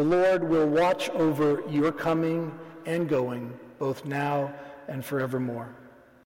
The 0.00 0.06
Lord 0.06 0.44
will 0.44 0.66
watch 0.66 1.10
over 1.10 1.62
your 1.68 1.92
coming 1.92 2.58
and 2.86 3.06
going, 3.06 3.52
both 3.78 4.06
now 4.06 4.50
and 4.88 5.04
forevermore. 5.04 5.68